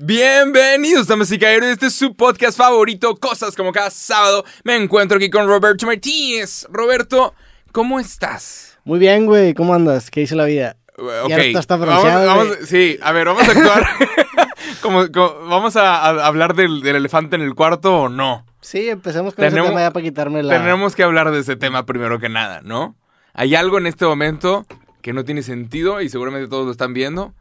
[0.00, 1.70] Bienvenidos, damas y caballeros.
[1.70, 4.44] Este es su podcast favorito, Cosas como cada sábado.
[4.62, 6.68] Me encuentro aquí con Roberto Martínez.
[6.70, 7.34] Roberto,
[7.72, 8.78] ¿cómo estás?
[8.84, 9.54] Muy bien, güey.
[9.54, 10.08] ¿Cómo andas?
[10.12, 10.76] ¿Qué dice la vida?
[10.96, 11.30] Ok.
[11.30, 13.88] Ya está- vamos, sí, a ver, vamos a actuar.
[14.82, 18.46] como, como- ¿Vamos a, a hablar del, del elefante en el cuarto o no?
[18.60, 20.58] Sí, empecemos con Tenemos- ese tema ya para quitarme la...
[20.58, 22.94] Tenemos que hablar de ese tema primero que nada, ¿no?
[23.34, 24.64] Hay algo en este momento
[25.02, 27.34] que no tiene sentido y seguramente todos lo están viendo.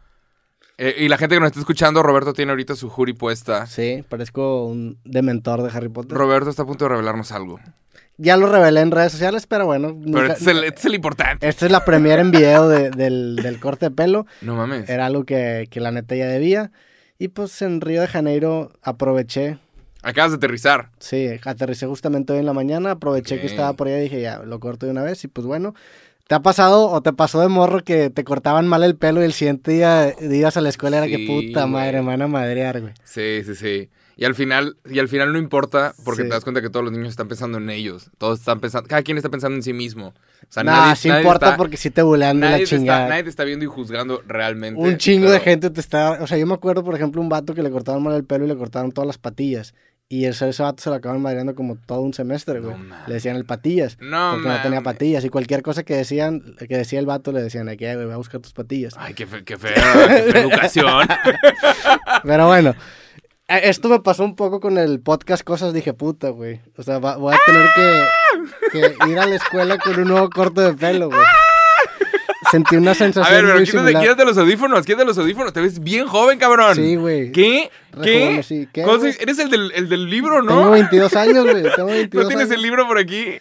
[0.80, 3.66] Eh, y la gente que nos está escuchando, Roberto tiene ahorita su jury puesta.
[3.66, 6.16] Sí, parezco un dementor de Harry Potter.
[6.18, 7.60] Roberto está a punto de revelarnos algo.
[8.20, 9.90] ya lo revelé en redes sociales, pero bueno.
[9.90, 11.48] Pero nunca- este es el, este es el importante.
[11.48, 14.26] Esta es la premiere en video de- del, del corte de pelo.
[14.42, 14.88] No mames.
[14.90, 16.72] Era algo que, que la neta ya debía.
[17.20, 19.58] Y pues en Río de Janeiro aproveché.
[20.04, 20.90] Acabas de aterrizar.
[21.00, 22.92] Sí, aterricé justamente hoy en la mañana.
[22.92, 23.42] Aproveché Ok.
[23.42, 25.24] que estaba por ahí y dije, ya, lo corto de una vez.
[25.24, 25.74] Y pues bueno.
[26.28, 29.26] ¿Te ha pasado o te pasó de morro que te cortaban mal el pelo y
[29.26, 32.82] el siguiente día ibas a la escuela era que puta madre, me van a madrear,
[32.82, 32.94] güey?
[33.06, 33.90] Sí, sí, sí.
[34.20, 36.28] Y al final, y al final no importa porque Sí.
[36.28, 38.10] te das cuenta que todos los niños están pensando en ellos.
[38.18, 40.08] Todos están pensando, cada quien está pensando en sí mismo.
[40.08, 40.14] O
[40.50, 42.76] sea, Nah, nadie, sí nadie importa está- porque sí te bulean de la te está,
[42.78, 43.10] chingada.
[43.10, 44.82] nadie te está viendo y juzgando realmente.
[44.82, 46.14] Un chingo de gente te está...
[46.22, 48.44] O sea, yo me acuerdo, por ejemplo, un vato que le cortaban mal el pelo
[48.46, 49.76] y le cortaron todas las patillas.
[50.10, 52.76] Y ese, ese vato se lo acaban madreando como todo un semestre, güey.
[53.08, 53.98] le decían el patillas.
[54.00, 55.26] No, porque no tenía patillas.
[55.26, 58.18] Y cualquier cosa que decían, que decía el vato, le decían, aquí, güey, voy a
[58.18, 58.94] buscar tus patillas.
[58.98, 61.08] Ay, qué, fe- qué fea, qué fea educación.
[62.24, 62.74] Pero bueno,
[63.50, 65.74] eh, esto me pasó un poco con el podcast Cosas.
[65.74, 66.62] Dije, puta, güey.
[66.78, 70.30] O sea, va- voy a tener que, que ir a la escuela con un nuevo
[70.30, 71.20] corte de pelo, güey.
[72.52, 74.04] Sentí una A sensación ver, pero muy quítate, similar.
[74.04, 75.54] quítate los audífonos, quítate los audífonos.
[75.54, 76.76] Te ves bien joven, cabrón.
[76.76, 77.32] Sí, güey.
[77.32, 77.70] ¿Qué?
[78.04, 78.42] ¿Qué?
[78.44, 78.68] sí.
[78.72, 78.84] ¿Qué?
[79.20, 80.56] Eres el del, el del libro, ¿no?
[80.60, 81.64] Tengo 22 años, güey.
[81.76, 82.56] Tengo 22 ¿No tienes años.
[82.58, 83.38] el libro por aquí?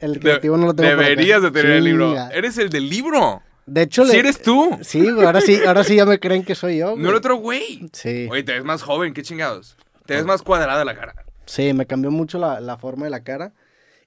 [0.00, 0.88] El creativo no lo tengo.
[0.90, 2.14] Deberías de tener el libro.
[2.32, 3.42] Eres el del libro.
[3.66, 4.78] De hecho, Si le- eres tú.
[4.82, 5.24] Sí, güey.
[5.24, 7.02] Ahora sí, ahora sí ya me creen que soy yo, güey.
[7.02, 7.88] No el otro güey.
[7.92, 8.26] Sí.
[8.30, 9.76] Oye, te ves más joven, qué chingados.
[10.06, 11.14] Te ves más cuadrada la cara.
[11.46, 13.52] Sí, me cambió mucho la, la forma de la cara.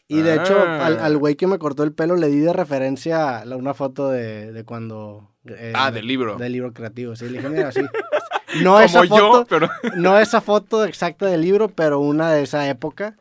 [0.07, 0.35] Y de Ah.
[0.43, 4.09] hecho, al, al güey que me cortó el pelo le di de referencia una foto
[4.09, 5.31] de, de cuando...
[5.47, 6.35] eh, Ah, del libro.
[6.37, 7.25] Del libro creativo, sí.
[7.29, 7.81] Le dije, mira, sí.
[8.61, 9.69] No Como esa yo, foto, pero...
[9.95, 13.15] no esa foto exacta del libro, pero una de esa época.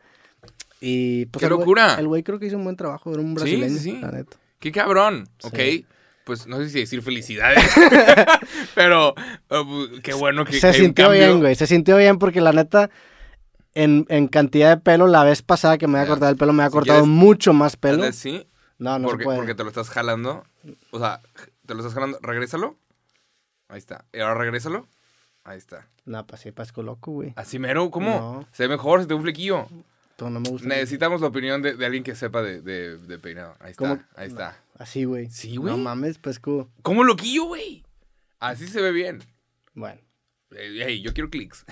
[0.79, 1.95] Y pues ¡Qué el locura!
[1.97, 3.99] el güey creo que hizo un buen trabajo, era un brasileño, sí, sí.
[3.99, 4.37] la neta.
[4.59, 5.27] ¡Qué cabrón!
[5.39, 5.47] Sí.
[5.47, 5.87] Ok.
[6.25, 7.63] Pues no sé si decir felicidades.
[8.75, 9.15] pero
[9.49, 11.55] uh, qué bueno que, se que sintió bien, güey.
[11.55, 12.89] Se sintió bien porque la neta,
[13.75, 16.63] en, en cantidad de pelo, la vez pasada que me había cortado el pelo, me
[16.63, 18.03] había Si cortado quieres, mucho más pelo.
[18.03, 18.47] Así,
[18.77, 19.37] No, no porque, se puede.
[19.37, 20.43] porque te lo estás jalando.
[20.91, 21.21] O sea,
[21.65, 22.19] te lo estás jalando.
[22.21, 22.77] Regrésalo.
[23.69, 24.05] Ahí está.
[24.13, 24.87] Y ahora regrésalo.
[25.43, 25.87] Ahí está.
[26.05, 27.33] No, pues sí, pasco loco, güey.
[27.35, 28.09] Así mero, ¿cómo?
[28.09, 28.47] No.
[28.51, 29.67] Se ve mejor, se te ve un flequillo.
[30.15, 30.67] Tú no me gusta.
[30.67, 33.55] Necesitamos la opinión de, de alguien que sepa de, de- de peinado.
[33.59, 34.01] Ahí está, ¿Cómo?
[34.15, 34.57] ahí está.
[34.77, 35.29] Así, güey.
[35.31, 35.71] Sí, güey.
[35.75, 36.69] No mames, pesco.
[36.81, 37.83] ¿Cómo loquillo, güey?
[38.39, 39.23] Así se ve bien.
[39.73, 39.99] Bueno.
[40.57, 41.65] Eh, Hey, yo quiero clics.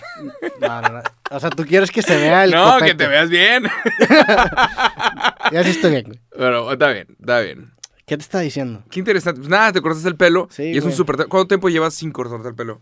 [0.60, 1.02] No, no, no.
[1.30, 3.64] O sea, tú quieres que se vea el No, que te veas bien.
[5.52, 6.20] Ya sí estoy bien, güey.
[6.32, 7.74] Pero está bien, está bien.
[8.06, 8.84] ¿Qué te está diciendo?
[8.90, 9.40] Qué interesante.
[9.40, 10.48] Pues nada, te cortas el pelo.
[10.52, 11.16] Sí, y es un súper...
[11.28, 12.82] ¿Cuánto tiempo llevas sin cortarte el pelo?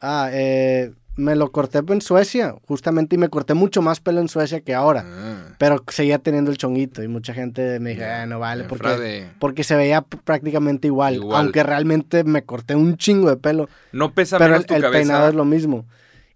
[0.00, 4.28] Ah, eh, me lo corté en Suecia, justamente, y me corté mucho más pelo en
[4.28, 5.04] Suecia que ahora.
[5.06, 9.28] Ah, Pero seguía teniendo el chonguito y mucha gente me dijo, ah, no vale, porque,
[9.38, 11.40] porque se veía prácticamente igual, Igual.
[11.42, 13.68] Aunque realmente me corté un chingo de pelo.
[13.92, 14.98] No pesa pero menos el, tu el cabeza.
[14.98, 15.86] peinado es lo mismo.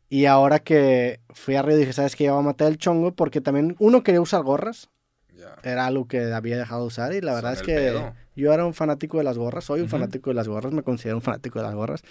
[0.08, 2.24] Y ahora que fui a Río dije, ¿sabes qué?
[2.24, 4.88] Ya voy a matar el chongo porque también uno quería usar gorras.
[5.34, 5.56] Ya.
[5.62, 8.14] Era algo que había dejado de usar y la Son verdad es que pedo.
[8.36, 11.16] Yo era un fanático de las gorras, soy un fanático de las gorras, me considero
[11.16, 12.02] un fanático de las gorras.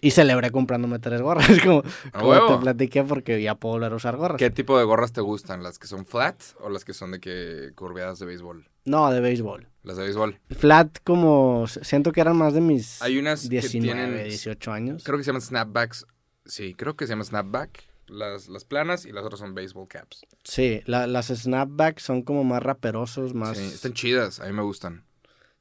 [0.00, 1.82] Y celebré comprándome tres gorras, como,
[2.12, 4.38] A como te platiqué porque ya puedo volver a usar gorras.
[4.38, 5.62] ¿Qué tipo de gorras te gustan?
[5.62, 8.68] ¿Las que son flat o las que son de que curveadas de béisbol?
[8.84, 9.66] No, de béisbol.
[9.82, 10.38] Las de béisbol.
[10.50, 15.02] Flat como, siento que eran más de mis Hay unas que 19, tienen- 18 años.
[15.04, 16.06] Creo que se llaman snapbacks.
[16.46, 17.84] Sí, creo que se llama snapback.
[18.06, 20.26] Las, las planas y las otras son baseball caps.
[20.44, 23.56] Sí, la- las snapbacks son como más raperosos, más...
[23.56, 25.04] Sí, están chidas, a mí me gustan.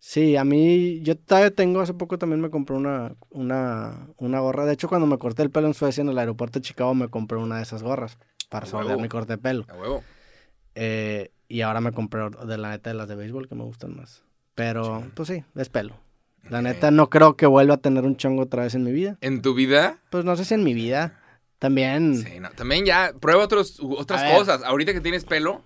[0.06, 4.66] Sí, a mí, yo todavía tengo, hace poco también me compré una, una, una gorra.
[4.66, 7.08] De hecho, cuando me corté el pelo en Suecia, en el aeropuerto de Chicago, me
[7.08, 8.18] compré una de esas gorras
[8.50, 9.66] para salvar mi corte de pelo.
[9.70, 10.04] A huevo.
[10.76, 13.96] Eh, y ahora me compré de la neta de las de béisbol que me gustan
[13.96, 14.24] más.
[14.56, 15.96] Pero, pues sí, es pelo.
[16.50, 19.18] La neta, no creo que vuelva a tener un chongo otra vez en mi vida.
[19.22, 20.00] ¿En tu vida?
[20.10, 21.18] Pues no sé si en mi vida.
[21.60, 22.18] También.
[22.18, 22.50] Sí, no.
[22.50, 24.38] También ya, prueba otros, otras A ver.
[24.38, 24.64] cosas.
[24.64, 25.62] Ahorita que tienes pelo,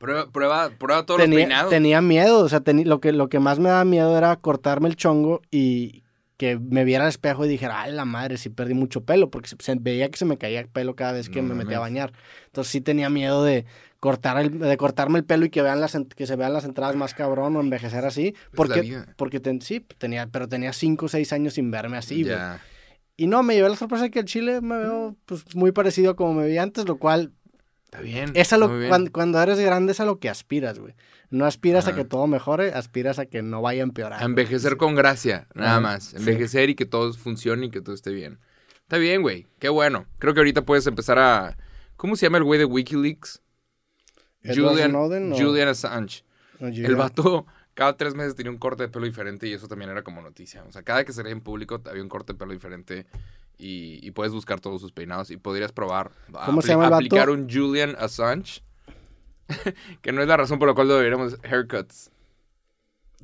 [0.00, 1.70] prueba, prueba, prueba todos los tenía, peinados.
[1.70, 4.96] tenía miedo, o sea, lo, que, lo que más me daba miedo era cortarme el
[4.96, 6.02] chongo y
[6.38, 9.50] que me viera al espejo y dijera, ay, la madre, sí perdí mucho pelo, porque
[9.58, 12.14] se, veía que se me caía pelo cada vez que No me metía a bañar.
[12.46, 13.66] Entonces sí tenía miedo de
[14.00, 16.96] cortar el, de cortarme el pelo y que vean las que se vean las entradas
[16.96, 21.30] más cabrón o envejecer así, porque porque ten- sí, tenía pero tenía cinco o seis
[21.34, 22.24] años sin verme así.
[23.18, 26.12] Y no, me llevé la sorpresa de que el chile me veo pues, muy parecido
[26.12, 27.32] a como me vi antes, lo cual
[27.92, 28.30] Está bien.
[28.34, 28.88] es a lo, bien.
[28.88, 30.94] cuando, cuando eres grande es a lo que aspiras, güey.
[31.30, 34.22] No aspiras a que todo mejore, aspiras a que no vaya a empeorar.
[34.22, 36.04] A envejecer con gracia, nada Ajá, más.
[36.04, 36.16] sí.
[36.16, 38.38] Envejecer y que todo funcione y que todo esté bien.
[38.82, 39.46] Está bien, güey.
[39.58, 40.06] Qué bueno.
[40.18, 41.56] Creo que ahorita puedes empezar a...
[41.96, 43.42] ¿Cómo se llama el güey de Wikileaks?
[44.42, 46.24] ¿Edward Julian, Snowden o- Julian Assange.
[46.58, 49.90] No, El vato cada tres meses tenía un corte de pelo diferente y eso también
[49.90, 50.62] era como noticia.
[50.64, 53.06] O sea, cada que salía en público había un corte de pelo diferente
[53.60, 56.10] y, y puedes buscar todos sus peinados y podrías probar.
[56.46, 56.96] ¿Cómo se llama el vato?
[56.96, 58.62] Aplicar un Julian Assange.
[60.02, 62.10] que no es la razón por la cual deberíamos haircuts.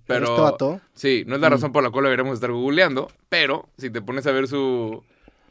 [0.06, 0.26] Pero...
[0.26, 0.80] ¿Este vato?
[0.94, 4.26] Sí, no es la razón por la cual deberíamos estar googleando, pero si te pones
[4.26, 5.02] a ver su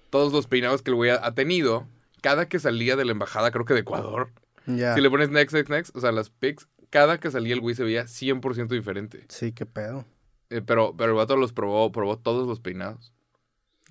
[0.10, 1.88] todos los peinados que el güey ha, ha tenido,
[2.22, 4.30] cada que salía de la embajada, creo que de Ecuador,
[4.66, 7.76] si le pones next, next, next, o sea, las pics, cada que salía el güey
[7.76, 9.26] se veía 100% diferente.
[9.30, 10.06] Sí, qué pedo.
[10.50, 13.14] Eh, pero, pero el vato los probó, probó todos los peinados.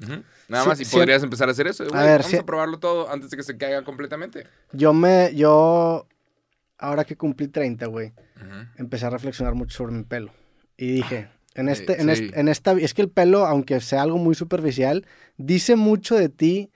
[0.03, 0.23] Ujú.
[0.49, 0.97] Nada Sí, más, y sí.
[0.97, 1.85] podrías empezar a hacer eso.
[1.89, 2.37] güey, ver, vamos sí.
[2.37, 4.47] a probarlo todo antes de que se caiga completamente.
[4.73, 6.07] Yo me, yo,
[6.79, 8.69] ahora que cumplí 30, güey, Ujú.
[8.77, 10.33] empecé a reflexionar mucho sobre mi pelo.
[10.77, 12.25] Y dije, en, eh, este, en, sí.
[12.25, 15.07] este- en esta, es que el pelo, aunque sea algo muy superficial,
[15.37, 16.73] dice mucho de ti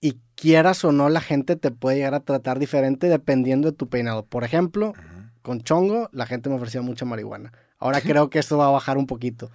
[0.00, 3.88] y quieras o no, la gente te puede llegar a tratar diferente dependiendo de tu
[3.88, 4.24] peinado.
[4.26, 4.98] Por ejemplo, Ujú.
[5.42, 7.52] con chongo, la gente me ofrecía mucha marihuana.
[7.82, 9.50] Ahora creo que esto va a bajar un poquito.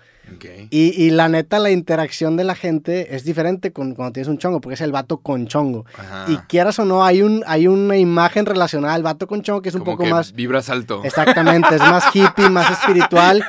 [0.69, 4.37] Y, y la neta, la interacción de la gente es diferente con, cuando tienes un
[4.37, 5.85] chongo, porque es el vato con chongo.
[5.97, 6.25] Ajá.
[6.27, 9.69] Y quieras o no, hay, un, hay una imagen relacionada al vato con chongo que
[9.69, 10.33] es un Como poco que más...
[10.33, 11.01] Vibras alto.
[11.05, 13.45] Exactamente, es más hippie, más espiritual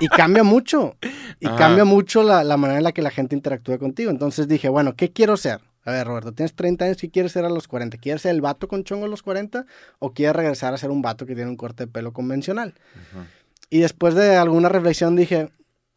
[0.00, 0.96] y cambia mucho.
[1.40, 1.56] Y Ajá.
[1.56, 4.10] cambia mucho la, la manera en la que la gente interactúa contigo.
[4.10, 5.60] Entonces dije, bueno, ¿qué quiero ser?
[5.84, 7.96] A ver, Roberto, tienes 30 años, ¿qué quieres ser a los 40?
[7.96, 9.64] ¿Quieres ser el vato con chongo a los 40
[9.98, 12.74] o quieres regresar a ser un vato que tiene un corte de pelo convencional?
[13.14, 13.24] Ujú.
[13.70, 15.50] Y después de alguna reflexión dije,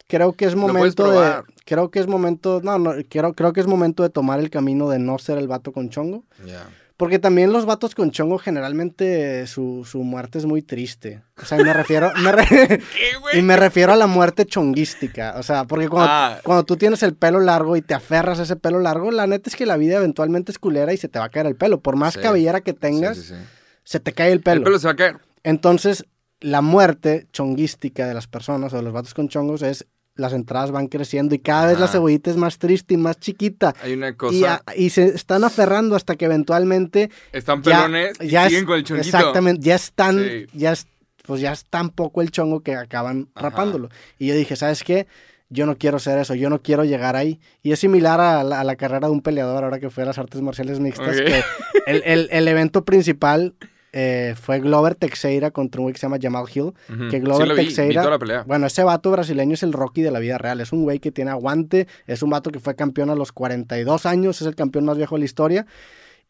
[0.07, 1.41] creo que es momento de...
[1.65, 2.59] Creo que es momento...
[2.63, 5.47] No, no, creo, creo que es momento de tomar el camino de no ser el
[5.47, 6.25] vato con chongo.
[6.45, 6.67] Ya.
[6.97, 11.23] Porque también los vatos con chongo generalmente su, su muerte es muy triste.
[11.41, 12.11] O sea, y me refiero...
[12.21, 13.39] me re- ¿Qué, güey?
[13.39, 15.35] y me refiero a la muerte chonguística.
[15.37, 16.37] O sea, porque cuando, Ah.
[16.43, 19.49] cuando tú tienes el pelo largo y te aferras a ese pelo largo, la neta
[19.49, 21.79] es que la vida eventualmente es culera y se te va a caer el pelo.
[21.79, 22.19] Por más Sí.
[22.19, 23.41] cabellera que tengas, Sí, sí, sí.
[23.83, 24.57] se te cae el pelo.
[24.57, 25.17] El pelo se va a caer.
[25.43, 26.05] Entonces,
[26.41, 29.85] la muerte chonguística de las personas o de los vatos con chongos es
[30.15, 33.73] las entradas van creciendo y cada vez la cebollita es más triste y más chiquita.
[33.81, 34.61] Hay una Y, cosa.
[34.67, 38.67] a- y se están aferrando hasta que eventualmente Están ya, pelones y ya siguen es-
[38.67, 39.07] con el chonguito.
[39.07, 40.45] Exactamente, ya están, Sí.
[40.53, 40.85] ya es,
[41.25, 43.49] pues ya es tan poco el chongo que acaban Ajá.
[43.49, 43.89] rapándolo.
[44.19, 45.07] Y yo dije, ¿sabes qué?
[45.49, 47.39] Yo no quiero ser eso, yo no quiero llegar ahí.
[47.63, 50.07] Y es similar a la, a la carrera de un peleador ahora que fue a
[50.07, 51.25] las artes marciales mixtas, Ok.
[51.25, 51.43] que
[51.87, 53.55] el, el- el evento principal
[53.93, 56.73] eh, fue Glover Teixeira contra un güey que se llama Jamal Hill.
[57.09, 58.43] Que Glover sí vi, Teixeira- toda la pelea.
[58.47, 60.61] Bueno, ese vato brasileño es el Rocky de la vida real.
[60.61, 61.87] Es un güey que tiene aguante.
[62.07, 64.41] Es un vato que fue campeón a los 42 años.
[64.41, 65.65] Es el campeón más viejo de la historia.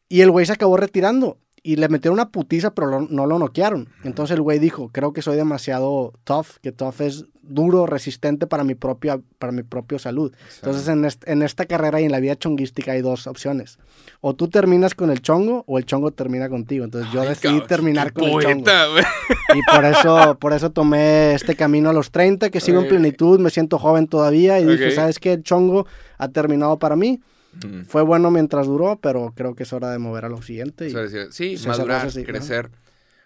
[0.10, 1.38] Y el güey se acabó retirando.
[1.64, 3.88] Y le metieron una putiza, pero lo- no lo noquearon.
[4.04, 8.64] Entonces el güey dijo, creo que soy demasiado tough, que tough es duro, resistente para
[8.64, 10.34] mi propia, para mi propia salud.
[10.56, 13.78] Entonces en, est- en esta carrera y en la vida chonguística hay dos opciones.
[14.22, 16.84] O tú terminas con el chongo o el chongo termina contigo.
[16.84, 18.44] Entonces yo Ay, decidí terminar con el chongo.
[18.64, 19.04] poeta, güey.
[19.54, 22.90] Y por eso, por eso tomé este camino a los 30, que sigo en Ok.
[22.90, 24.94] plenitud, me siento joven todavía y dije, Ok.
[24.94, 25.34] ¿sabes qué?
[25.34, 25.86] El chongo
[26.18, 27.22] ha terminado para mí.
[27.66, 27.84] Mm.
[27.84, 30.90] Fue bueno mientras duró, pero creo que es hora de mover a lo siguiente.
[30.90, 32.72] Y decir, sí, madurar, así, crecer.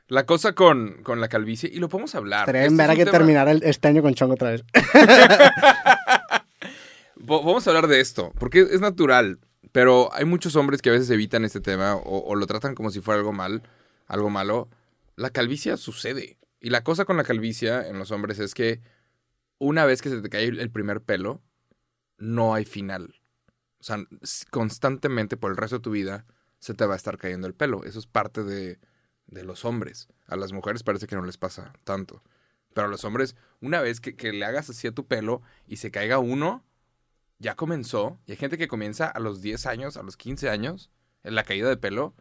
[0.08, 2.42] La cosa con, con la calvicie, y lo podemos hablar.
[2.42, 4.64] estaría Este es que tema- el, este año con chongo otra vez.
[7.16, 9.40] Vamos a hablar de esto, porque es natural,
[9.72, 12.92] pero hay muchos hombres que a veces evitan este tema o, o lo tratan como
[12.92, 13.64] si fuera algo mal,
[14.08, 14.70] algo malo.
[15.16, 16.38] La calvicie sucede.
[16.60, 18.82] Y la cosa con la calvicie en los hombres es que
[19.58, 21.42] una vez que se te cae el primer pelo,
[22.18, 23.16] no hay final.
[23.86, 24.04] Sea,
[24.50, 26.26] constantemente por el resto de tu vida
[26.58, 27.84] se te va a estar cayendo el pelo.
[27.84, 28.80] Eso es parte de,
[29.28, 30.08] de los hombres.
[30.26, 32.24] A las mujeres parece que no les pasa tanto.
[32.74, 35.78] Pero a los hombres, una vez que, que le hagas así a tu pelo y
[35.78, 36.64] se caiga uno,
[37.38, 38.20] ya comenzó.
[38.26, 40.90] Y hay gente que comienza a los 10 años, a los 15 años,
[41.24, 42.16] en la caída de pelo,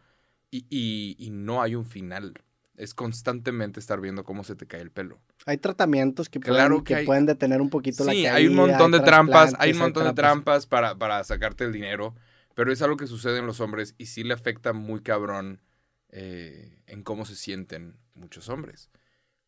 [0.51, 2.43] y- y no hay un final.
[2.77, 5.19] Es constantemente estar viendo cómo se te cae el pelo.
[5.45, 8.35] Hay tratamientos que, Claro pueden, que que hay- pueden detener un poquito la Sí, caída.
[8.35, 10.33] hay un montón de trampas, hay un montón de trampas.
[10.33, 12.15] trampas para, para sacarte el dinero,
[12.53, 15.61] pero es algo que sucede en los hombres y sí le afecta muy cabrón
[16.09, 18.89] eh, en cómo se sienten muchos hombres.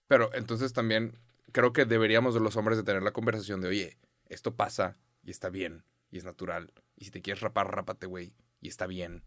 [0.07, 1.17] Pero entonces también
[1.51, 5.31] creo que deberíamos de los hombres de tener la conversación de, oye, esto pasa y
[5.31, 6.73] está bien y es natural.
[6.95, 9.23] Y si te quieres rapar, rápate, güey, y está bien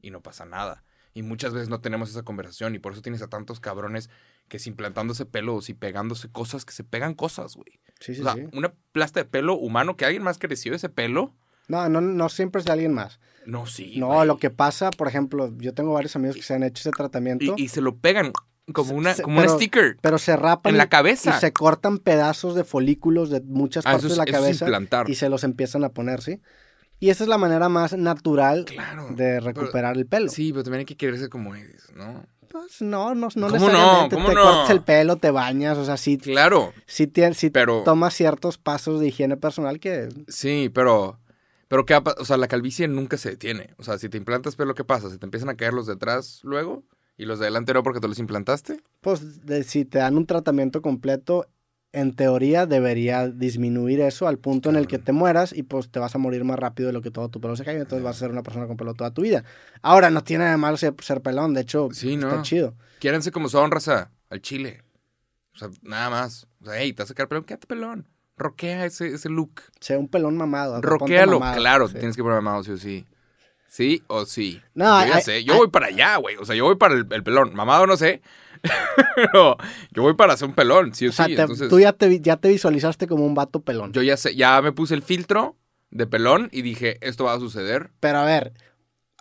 [0.00, 0.84] y no pasa nada.
[1.20, 4.08] Y muchas veces no tenemos esa conversación y por eso tienes a tantos cabrones
[4.48, 7.78] que si implantándose pelos y pegándose cosas, que se pegan cosas, güey.
[8.00, 8.44] Sí, sí, O sea, sí.
[8.54, 11.34] una plasta de pelo humano que alguien más creció ese pelo
[11.68, 13.20] No, no, no siempre es de alguien más.
[13.44, 13.96] No, sí.
[13.98, 14.26] No, güey.
[14.26, 17.54] lo que pasa, por ejemplo, yo tengo varios amigos que se han hecho ese tratamiento,
[17.56, 18.32] Y, y se lo pegan
[18.72, 19.98] como, una, Se- como un sticker.
[20.00, 21.36] pero se rapan en la cabeza.
[21.36, 24.40] y se cortan pedazos de folículos de muchas Ah, partes es- de la eso es
[24.40, 25.10] cabeza implantar.
[25.10, 26.40] y se los empiezan a poner, ¿sí?
[27.00, 29.08] Y esa es la manera más natural Claro.
[29.10, 30.28] de recuperar el pelo.
[30.30, 32.24] Sí, pero también hay que quererse como eres, ¿no?
[32.48, 33.52] Pues no, no, no ¿Cómo no?
[33.58, 34.16] necesariamente.
[34.16, 34.42] ¿Cómo te no?
[34.42, 37.10] cortas el pelo, te bañas, o sea, sí, Claro, sí,
[37.52, 37.82] pero...
[37.84, 41.18] tomas ciertos pasos de higiene personal que Sí, pero...
[41.68, 43.74] Pero qué o sea, la calvicie nunca se detiene.
[43.78, 45.08] O sea, si te implantas pelo, ¿qué pasa?
[45.08, 46.82] ¿Se te empiezan a caer los de atrás luego?
[47.16, 48.80] ¿Y los de adelante no porque te los implantaste?
[49.00, 51.46] Pues de- si te dan un tratamiento completo,
[51.92, 55.98] en teoría debería disminuir eso al punto en el que te mueras y pues te
[55.98, 58.16] vas a morir más rápido de lo que todo tu pelo se caiga, entonces vas
[58.16, 59.44] a ser una persona con pelo toda tu vida.
[59.82, 62.42] Ahora, no tiene nada de malo ser, ser pelón, de hecho, Sí, está no.
[62.42, 62.74] chido.
[63.00, 64.10] Quiéranse como son, raza.
[64.28, 64.82] Al chile.
[65.54, 66.46] O sea, nada más.
[66.60, 68.06] O sea, hey, te vas a sacar pelón, quédate pelón.
[68.36, 69.60] Roquea ese, ese look.
[69.80, 70.80] Sea un pelón mamado.
[70.80, 71.94] mamado, claro, sí.
[71.94, 73.06] tienes que poner mamado sí o sí.
[73.68, 74.60] Sí o sí.
[74.74, 76.36] No, yo ya sé, yo voy para allá, güey.
[76.36, 77.54] O sea, yo voy para el, el pelón.
[77.54, 78.20] Mamado no sé.
[79.16, 79.56] Pero
[79.92, 81.34] yo voy para hacer un pelón, sí o, O sea, sí.
[81.34, 83.92] te- Entonces, tú ya te, ya te visualizaste como un vato pelón.
[83.92, 85.56] yo ya sé, ya me puse el filtro
[85.90, 87.90] de pelón y dije, esto va a suceder.
[88.00, 88.52] Pero a ver,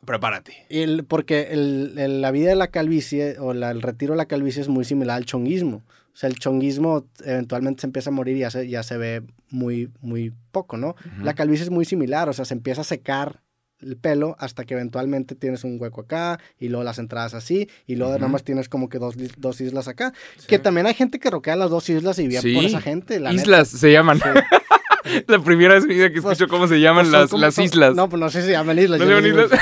[0.06, 0.66] Prepárate.
[0.70, 4.26] el- porque el- el- la vida de la calvicie o la- el retiro de la
[4.28, 5.84] calvicie es muy similar al chonguismo.
[6.14, 9.24] O sea, el chonguismo eventualmente se empieza a morir y ya se, ya se ve
[9.50, 10.96] muy, muy poco, ¿no?
[11.24, 13.42] La calvicie es muy similar, o sea, se empieza a secar
[13.82, 17.96] el pelo hasta que eventualmente tienes un hueco acá y luego las entradas así y
[17.96, 18.20] luego Ujú.
[18.22, 20.14] nada más tienes como que dos, dos islas acá.
[20.38, 20.48] Sí.
[20.48, 22.54] Que también hay gente que roquea las dos islas y bien Sí.
[22.56, 23.20] por esa gente.
[23.20, 23.42] La neta.
[23.42, 24.20] Islas se llaman.
[24.20, 24.24] Sí.
[25.28, 27.64] la primera vez que Pues- escucho cómo se llaman Pues son las, como- las son-
[27.66, 27.96] islas.
[27.96, 29.00] No, pues no sé si se llaman islas.
[29.00, 29.50] ¿No se llaman islas?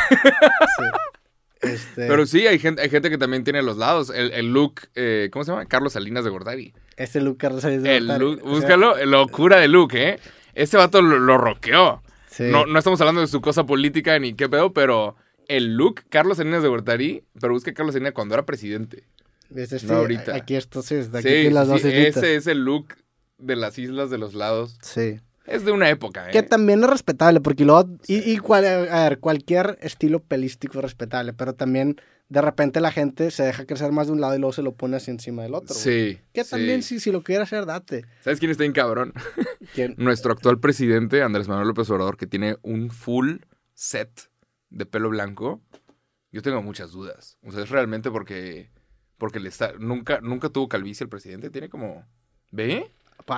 [1.60, 4.12] Este, Pero sí, hay gente, hay gente que también tiene los lados.
[4.14, 5.66] El, el look, eh, ¿cómo se llama?
[5.66, 6.74] Carlos Salinas de Gortari.
[6.98, 10.20] Este Luke Carlos Salinas de El Gortari, look, o sea, búscalo, locura de look, ¿eh?
[10.54, 12.04] Ese vato lo, lo roqueó.
[12.38, 12.44] Sí.
[12.52, 15.16] No, no estamos hablando de su cosa política ni qué pedo, pero
[15.48, 19.04] el look, Carlos Salinas de Gortari, pero busca Carlos Salinas cuando era presidente.
[19.54, 20.36] Sí, no ahorita.
[20.36, 22.96] Aquí esto sí, de aquí Sí, las dos ese es el look
[23.38, 24.78] de las islas de los lados.
[24.82, 25.20] Sí.
[25.48, 26.32] Es de una época, ¿eh?
[26.32, 30.84] Que también es respetable, porque luego, y, y cual- a ver, cualquier estilo pelístico es
[30.84, 32.00] respetable, pero también
[32.30, 34.74] de repente la gente se deja crecer más de un lado y luego se lo
[34.76, 35.74] pone así encima del otro.
[35.74, 36.20] Sí.
[36.34, 36.50] Que sí.
[36.52, 38.04] también, si, si lo quiere hacer, date.
[38.22, 39.14] ¿Sabes quién está en cabrón?
[39.74, 39.96] ¿Quién?
[39.98, 43.38] Nuestro actual presidente, Andrés Manuel López Obrador, que tiene un full
[43.74, 44.30] set
[44.70, 45.62] de pelo blanco.
[46.34, 47.38] Yo tengo muchas dudas.
[47.42, 48.70] O sea, es realmente porque.
[49.18, 49.72] Porque le está.
[49.80, 51.50] Nunca, nunca tuvo calvicie el presidente.
[51.50, 52.06] Tiene como.
[52.52, 52.92] ¿Ve?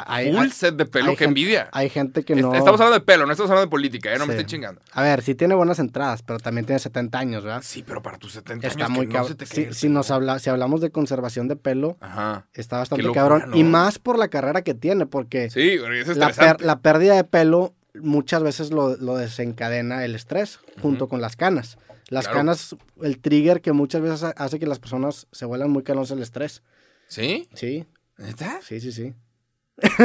[0.06, 1.10] Hay, full hay- set de pelo.
[1.10, 1.70] hay ¡Qué gente- envidia!
[1.72, 2.54] hay gente que no...
[2.54, 4.20] Estamos hablando de pelo, no estamos hablando de política, ¿eh?
[4.20, 4.82] No me estoy chingando.
[4.92, 7.62] A ver, sí tiene buenas entradas, pero también tiene 70 años, ¿verdad?
[7.66, 9.38] Sí, pero para tus 70 Está años muy que no se cabrón.
[9.38, 9.94] te Si, pelo.
[9.96, 12.46] nos habla, si hablamos de conservación de pelo, Ajá.
[12.54, 13.50] está bastante locura, cabrón.
[13.52, 13.58] ¿no?
[13.58, 16.66] Y más por la carrera que tiene, porque Sí, porque es la, per- estresante.
[16.66, 21.78] la pérdida de pelo muchas veces lo, lo desencadena el estrés junto con las canas.
[22.10, 22.40] Las Claro.
[22.40, 26.18] canas, el trigger que muchas veces ha- hace que las personas se vuelvan muy canosas
[26.18, 26.62] el estrés.
[27.08, 27.50] ¿Sí?
[27.56, 27.86] Sí,
[28.18, 28.60] ¿Neta?
[28.62, 29.14] sí, sí, sí.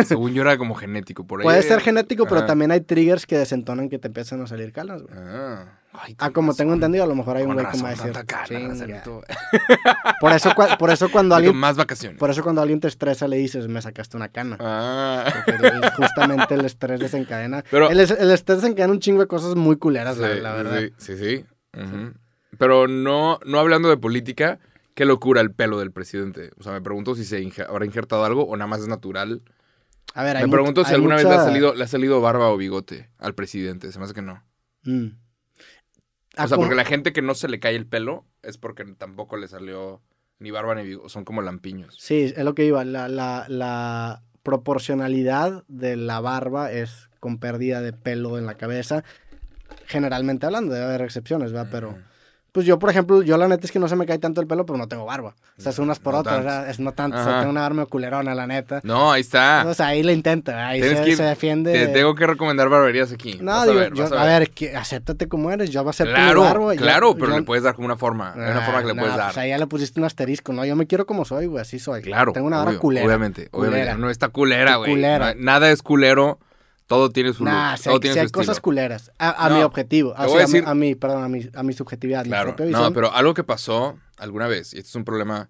[0.07, 1.26] Según yo era como genético.
[1.26, 1.45] Por ahí.
[1.45, 2.47] Puede ser genético, pero Ajá.
[2.47, 5.02] también hay triggers que desentonan que te empiezan a salir canas.
[5.02, 5.14] güey.
[5.16, 6.57] Ah, Ay, Ah, como razón.
[6.59, 7.95] tengo entendido, a lo mejor hay un güey que me.
[10.21, 12.19] Por eso, por eso cuando alguien, más vacaciones.
[12.19, 14.57] por eso cuando alguien te estresa le dices, me sacaste una cana.
[14.61, 15.25] Ah.
[15.47, 17.64] Porque justamente el estrés desencadena.
[17.71, 20.52] Pero- el, es- el estrés desencadena un chingo de cosas muy culeras, la, Sí, la
[20.54, 20.81] verdad.
[20.99, 21.45] Sí, sí, sí.
[22.59, 24.59] Pero no, no hablando de política,
[24.95, 26.50] qué locura el pelo del presidente.
[26.59, 29.43] O sea, me pregunto si se habrá injertado algo o nada más es natural.
[30.14, 32.56] A ver, Me pregunto si alguna vez le ha, salido, le ha salido barba o
[32.56, 33.90] bigote al presidente.
[33.90, 34.44] Se me hace que no.
[34.85, 35.09] Mm.
[36.37, 39.37] O sea, porque la gente que no se le cae el pelo es porque tampoco
[39.37, 40.02] le salió
[40.38, 41.09] ni barba ni bigote.
[41.09, 41.97] Son como lampiños.
[41.99, 42.85] Sí, es lo que iba.
[42.85, 49.02] La, la, la proporcionalidad de la barba es con pérdida de pelo en la cabeza.
[49.87, 51.68] Generalmente hablando, debe haber excepciones, ¿verdad?
[51.73, 51.99] Pero.
[52.54, 54.46] Pues yo, por ejemplo, yo la neta es que no se me cae tanto el
[54.46, 55.34] pelo, pero no tengo barba.
[55.58, 56.68] O sea, es unas por No otras.
[56.68, 57.18] Es no tanto.
[57.20, 58.78] O sea, tengo una barba culerona, la neta.
[58.84, 59.64] No, ahí está.
[59.66, 61.73] O sea, ahí le intenta, ahí se, que se defiende.
[61.73, 63.38] Te tengo que recomendar barberías aquí.
[63.42, 66.16] No, Vas a ver, yo- a ver, que, acéptate como eres, yo voy a aceptar
[66.16, 66.75] mi Claro, barba.
[66.75, 68.34] yo- claro, pero yo- le puedes dar como una forma.
[68.34, 69.37] Hay una Ah, forma que le puedes pues dar.
[69.40, 70.64] ahí ya le pusiste un asterisco, ¿no?
[70.64, 72.02] Yo me quiero como soy, güey, así soy.
[72.02, 72.30] Claro.
[72.32, 73.04] Tengo una barba obvio, culera.
[73.06, 73.94] Obviamente, obviamente.
[73.96, 74.92] No está culera, güey.
[74.92, 75.34] Culera.
[75.37, 76.38] Nada es culero.
[76.86, 78.40] Todo tiene su Nah, look, todo tiene si su estilo.
[78.42, 79.10] cosas culeras.
[79.18, 80.14] A, a No, mi objetivo.
[80.16, 82.54] voy a sea, decir- a mi, perdón, a mi, a mi subjetividad, Claro.
[82.58, 82.92] No, visión.
[82.92, 85.48] pero algo que pasó alguna vez, y esto es un problema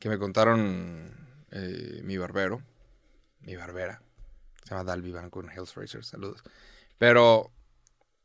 [0.00, 1.12] que me contaron
[1.52, 2.60] eh, mi barbero,
[3.40, 4.02] mi barbera,
[4.64, 6.42] se llama Dalby Banco en Hills Racers, saludos.
[6.98, 7.52] Pero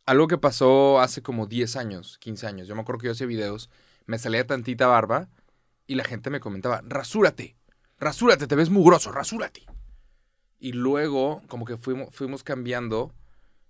[0.08, 3.28] algo que pasó hace como 10 años, 15 años, yo me acuerdo que yo hacía
[3.28, 3.70] videos,
[4.08, 5.30] me salía tantita barba
[5.86, 7.56] y la gente me comentaba, rasúrate,
[8.00, 9.66] rasúrate, te ves mugroso, rasúrate.
[10.60, 13.14] Y luego como que fuimos, fuimos cambiando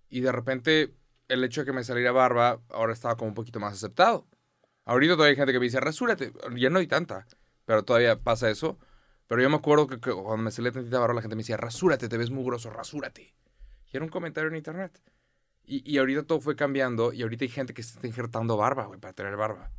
[0.09, 0.95] y de repente
[1.27, 4.27] el hecho de que me saliera barba ahora estaba como un poquito más aceptado.
[4.85, 6.33] Ahorita todavía hay gente que me dice, rasúrate.
[6.55, 7.27] Ya no hay tanta,
[7.65, 8.79] pero todavía pasa eso.
[9.27, 12.09] Pero yo me acuerdo que, cuando me salía tantita barba la gente me decía, rasúrate,
[12.09, 13.35] te ves mugroso, rasúrate.
[13.91, 14.99] Y era un comentario en internet.
[15.63, 18.85] Y, y ahorita todo fue cambiando y ahorita hay gente que se está injertando barba,
[18.85, 19.71] güey, para tener barba.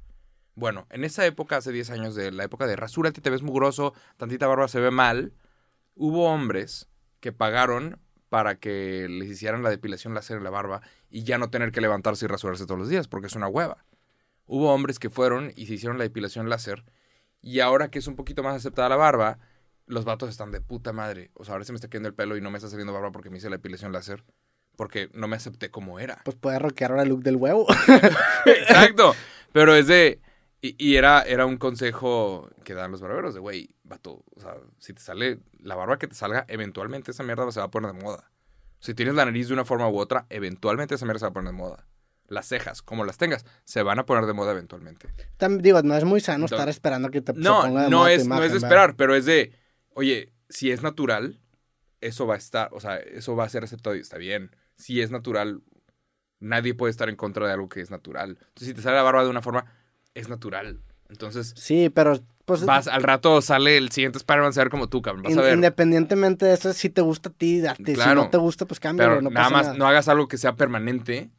[0.55, 3.95] Bueno, en esa época, hace 10 años, de la época de rasúrate, te ves mugroso,
[4.17, 5.33] tantita barba se ve mal,
[5.97, 6.89] hubo hombres
[7.21, 7.99] que pagaron
[8.29, 11.81] para que les hicieran la depilación láser en la barba y ya no tener que
[11.81, 13.85] levantarse y rasurarse todos los días, porque es una hueva.
[14.47, 16.85] Hubo hombres que fueron y se hicieron la depilación láser
[17.43, 19.39] y ahora que es un poquito más aceptada la barba,
[19.87, 21.31] los vatos están de puta madre.
[21.35, 23.13] O sea, ahora se me está cayendo el pelo y no me está saliendo barba
[23.13, 24.25] porque me hice la depilación láser.
[24.77, 26.21] Porque no me acepté como era.
[26.25, 27.67] Pues puedes rockear ahora el look del huevo.
[28.47, 29.15] Exacto.
[29.53, 30.21] Pero es de.
[30.63, 34.25] Y, y era, era un consejo que dan los barberos: de güey, vato.
[34.37, 37.67] O sea, si te sale la barba que te salga, eventualmente esa mierda se va
[37.67, 38.31] a poner de moda.
[38.79, 41.33] Si tienes la nariz de una forma u otra, eventualmente esa mierda se va a
[41.33, 41.87] poner de moda.
[42.29, 45.09] Las cejas, como las tengas, se van a poner de moda eventualmente.
[45.39, 47.91] Tam- digo, no es muy sano Entonces- estar esperando que te se No, ponga de
[47.91, 48.69] no moda tu es, no es de ¿verdad?
[48.69, 49.53] esperar, pero es de,
[49.95, 51.41] oye, si es natural,
[52.01, 54.55] eso va a estar, o sea, eso va a ser aceptado y está bien.
[54.77, 55.63] Si es natural,
[56.39, 58.31] nadie puede estar en contra de algo que es natural.
[58.41, 59.65] Entonces, si te sale la barba de una forma,
[60.15, 60.81] es natural.
[61.09, 65.03] Entonces, Sí, pero pues vas, al rato sale el siguiente Spider-Man a ser como tú,
[65.03, 65.23] cabrón.
[65.25, 65.55] Vas in- a ver.
[65.55, 67.63] independientemente de eso, si te gusta a ti.
[67.77, 68.23] Si Claro.
[68.25, 69.79] no te gusta, pues cámbialo, Pero no nada pasa más, nada.
[69.79, 71.31] no hagas algo que sea permanente.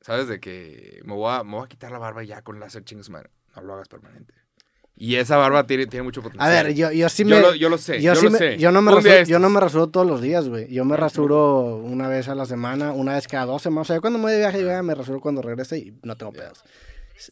[0.00, 0.28] ¿Sabes?
[0.28, 3.08] De que me voy a, me voy a quitar la barba ya con láser chingas
[3.08, 3.30] madre.
[3.56, 4.34] No lo hagas permanente.
[4.96, 6.50] Y esa barba tiene, tiene mucho A potencial.
[6.66, 7.40] ver, yo, yo sí yo, me...
[7.40, 8.58] lo, yo lo sé, yo, Yo, sí lo me- sé.
[8.58, 10.70] yo no me rasuro, yo no me rasuro todos los días, güey.
[10.72, 13.86] Yo me rasuro una vez a la semana, una vez cada dos semanas.
[13.86, 15.98] O sea, yo cuando me voy de viaje, yo ya me rasuro cuando regrese y
[16.02, 16.58] no tengo pedos.
[16.58, 16.68] Si-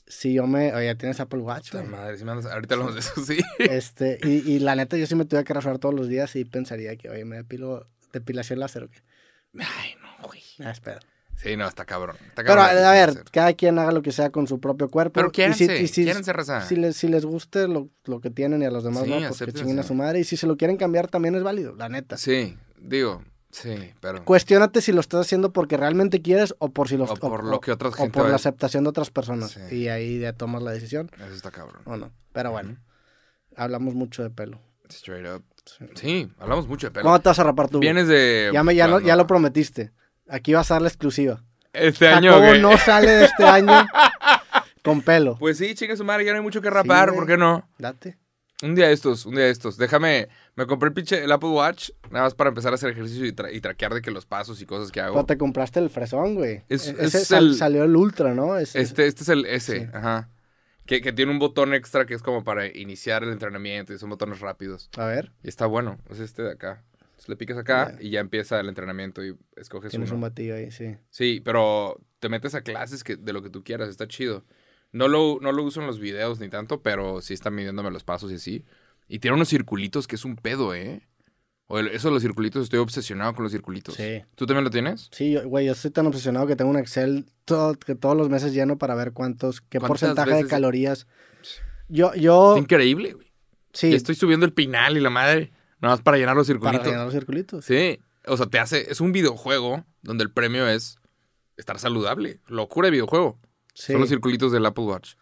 [0.07, 0.73] Si yo me...
[0.75, 1.85] Oye, tienes Apple Watch, güey.
[1.87, 3.39] madre, si me andas- ahorita hablamos de eso, sí.
[3.59, 6.45] Este, y, y la neta, yo sí me tuve que rasurar todos los días y
[6.45, 9.03] pensaría que, oye, me depilo depilación láser o qué.
[9.59, 10.41] Ay, no, güey.
[10.61, 11.01] Ah, espera.
[11.37, 12.15] Sí, no, está cabrón.
[12.29, 14.61] Está Pero, cabrón a, la a ver, cada quien haga lo que sea con su
[14.61, 15.15] propio cuerpo.
[15.15, 16.05] Pero y quiérense, si, y si-
[16.69, 19.19] si les, si les guste lo, lo que tienen y a los demás Sí, no,
[19.29, 20.21] pues que chinguen a su madre.
[20.21, 22.17] Y si se lo quieren cambiar, también es válido, la neta.
[22.17, 24.25] Sí, digo, sí, pero...
[24.25, 27.61] Cuestiónate si lo estás haciendo porque realmente quieres o por si los O por lo
[27.61, 29.53] que otra o gente por va la aceptación de otras personas.
[29.53, 29.77] Sí.
[29.77, 31.83] Y ahí ya tomas la decisión Eso está cabrón.
[31.85, 32.11] o no.
[32.33, 32.77] Pero bueno,
[33.57, 34.61] hablamos mucho de pelo.
[34.89, 35.45] Straight up.
[35.65, 35.85] Sí.
[35.95, 37.05] Sí, hablamos mucho de pelo.
[37.05, 37.79] ¿Cómo te vas a rapar tú?
[37.79, 38.51] Vienes de...
[38.53, 39.93] ya, me, ya, ya lo prometiste.
[40.29, 41.45] Aquí vas a dar la exclusiva.
[41.73, 43.73] Este año, Jacobo no sale de este año
[44.83, 45.37] con pelo.
[45.39, 47.15] Pues sí, chinga su madre, ya no hay mucho que rapar.
[47.15, 47.69] ¿por qué no?
[47.79, 48.19] Date.
[48.63, 49.77] Un día de estos, un día de estos.
[49.77, 53.27] Déjame, me compré el pinche, el Apple Watch, nada más para empezar a hacer ejercicio
[53.27, 55.19] y, tra- y traquear de que los pasos y cosas que hago.
[55.19, 56.63] O te compraste el fresón, güey.
[56.69, 58.57] Es- E- es Ese sal- el- salió el ultra, ¿no?
[58.57, 59.87] Es- es- Este, este es el S, Sí.
[59.93, 60.29] ajá.
[60.87, 64.11] Que, que tiene un botón extra que es como para iniciar el entrenamiento y son
[64.11, 64.91] botones rápidos.
[64.97, 66.83] A ver, Y está bueno, es este de acá.
[67.01, 70.17] Entonces, le picas acá y ya empieza el entrenamiento y escoges tienes uno.
[70.17, 70.97] un batillo ahí, sí.
[71.11, 74.45] Sí, pero te metes a clases que, de lo que tú quieras, está chido.
[74.93, 78.05] No lo, no lo uso en los videos ni tanto, pero sí están midiéndome los
[78.05, 78.65] pasos y así.
[79.09, 81.07] Y tiene unos circulitos que es un pedo, ¿eh?
[81.67, 83.95] O eso de los circulitos, estoy obsesionado con los circulitos.
[83.95, 84.23] Sí.
[84.35, 85.09] ¿Tú también lo tienes?
[85.11, 88.53] Sí, güey, yo estoy tan obsesionado que tengo un Excel todo- que todos los meses
[88.53, 91.07] lleno para ver cuántos, qué ¿Cuántas porcentaje de calorías.
[91.89, 93.33] Yo, yo, Está increíble, güey.
[93.73, 95.53] sí, Ya estoy subiendo el pinal y la madre.
[95.81, 96.85] Nada más para llenar los para circulitos.
[96.87, 97.65] rellenar los circulitos.
[97.65, 98.01] Sí.
[98.27, 98.91] O sea, te hace.
[98.91, 100.99] Es un videojuego donde el premio es
[101.57, 102.41] estar saludable.
[102.47, 103.39] Locura de videojuego.
[103.75, 103.93] Sí.
[103.93, 105.15] Son los circulitos del Apple Watch.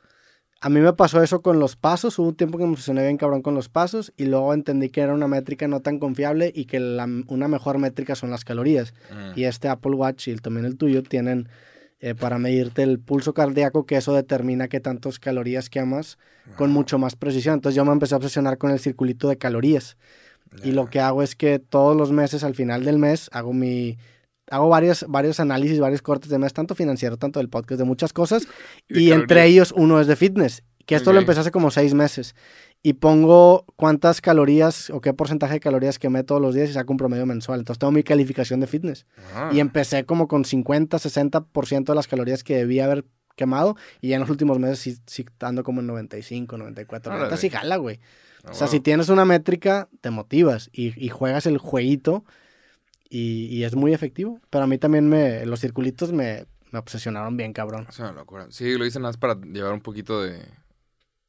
[0.62, 2.18] A mí me pasó eso con los pasos.
[2.18, 5.00] Hubo un tiempo que me obsesioné bien cabrón con los pasos y luego entendí que
[5.00, 8.92] era una métrica no tan confiable y que la- una mejor métrica son las calorías.
[9.10, 9.38] Mm.
[9.38, 11.48] Y este Apple Watch y el- también el tuyo tienen
[12.02, 16.16] eh, para medirte el pulso cardíaco, que eso determina qué tantas calorías quemas
[16.56, 17.54] con mucho más precisión.
[17.56, 19.98] Entonces yo me empecé a obsesionar con el circulito de calorías.
[20.64, 23.98] Y lo que hago es que todos los meses, al final del mes, hago mi...
[24.50, 28.12] Hago varios, varios análisis, varios cortes de mes, tanto financiero, tanto del podcast, de muchas
[28.12, 28.46] cosas.
[28.88, 30.62] Y entre ellos uno es de fitness.
[30.86, 31.22] Que esto lo Ok.
[31.22, 32.34] empecé hace como seis meses.
[32.82, 36.92] Y pongo cuántas calorías o qué porcentaje de calorías quemé todos los días y saco
[36.92, 37.60] un promedio mensual.
[37.60, 39.06] Entonces tengo mi calificación de fitness.
[39.34, 39.50] Ah.
[39.52, 43.04] Y empecé como con 50, 60% de las calorías que debía haber
[43.36, 43.76] quemado.
[44.00, 47.12] Y ya en los últimos meses sí, sí ando como en 95, 94.
[47.12, 47.24] Órale.
[47.26, 48.00] Neta sí jala, güey.
[48.44, 48.72] Ah, O sea, wow.
[48.72, 52.24] si tienes una métrica, te motivas y, y juegas el jueguito
[53.10, 54.40] y, y es muy efectivo.
[54.48, 57.86] Pero a mí también me, los circulitos me, me obsesionaron bien, cabrón.
[57.88, 58.46] Es una locura.
[58.50, 60.40] Sí, lo hice nada más para llevar un poquito de.